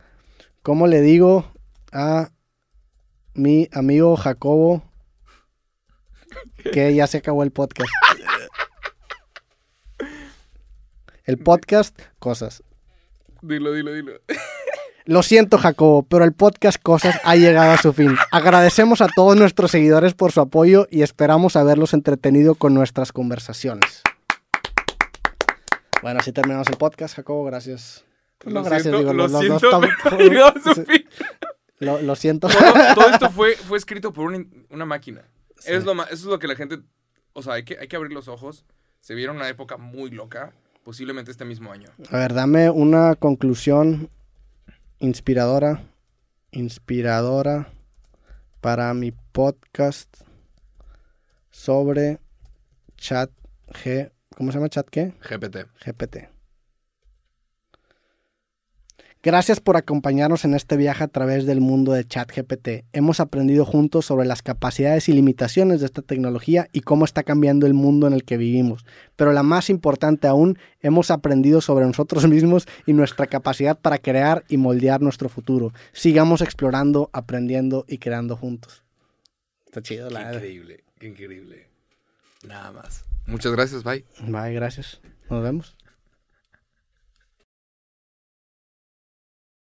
[0.63, 1.53] ¿Cómo le digo
[1.93, 2.31] a
[3.35, 4.83] mi amigo Jacobo
[6.73, 7.91] que ya se acabó el podcast?
[11.25, 12.63] El podcast, cosas.
[13.43, 14.13] Dilo, dilo, dilo.
[15.07, 18.17] Lo siento, Jacobo, pero el podcast Cosas ha llegado a su fin.
[18.33, 24.03] Agradecemos a todos nuestros seguidores por su apoyo y esperamos haberlos entretenido con nuestras conversaciones.
[26.03, 28.05] Bueno, así terminamos el podcast, Jacobo, gracias.
[28.45, 29.81] Lo siento, lo siento,
[31.79, 32.49] lo, siento.
[32.49, 35.23] Todo, todo esto fue, fue escrito por una, una máquina.
[35.59, 35.73] Sí.
[35.73, 36.81] Es lo ma- eso es lo que la gente...
[37.33, 38.65] O sea, hay que, hay que abrir los ojos.
[39.01, 40.53] Se vieron una época muy loca.
[40.85, 41.89] Posiblemente este mismo año.
[42.11, 44.09] A ver, dame una conclusión
[45.01, 45.83] inspiradora,
[46.53, 47.73] inspiradora
[48.61, 50.09] para mi podcast
[51.51, 52.21] sobre
[52.97, 53.31] chat
[53.69, 55.13] G, ¿cómo se llama chat qué?
[55.29, 55.67] GPT.
[55.85, 56.36] GPT.
[59.27, 62.85] Gracias por acompañarnos en este viaje a través del mundo de ChatGPT.
[62.93, 67.67] Hemos aprendido juntos sobre las capacidades y limitaciones de esta tecnología y cómo está cambiando
[67.67, 68.87] el mundo en el que vivimos.
[69.17, 74.45] Pero la más importante aún, hemos aprendido sobre nosotros mismos y nuestra capacidad para crear
[74.47, 75.73] y moldear nuestro futuro.
[75.93, 78.85] Sigamos explorando, aprendiendo y creando juntos.
[79.65, 81.67] Está chido Qué la increíble, qué increíble.
[82.47, 83.05] Nada más.
[83.27, 84.05] Muchas gracias, bye.
[84.21, 85.01] Bye, gracias.
[85.29, 85.77] Nos vemos.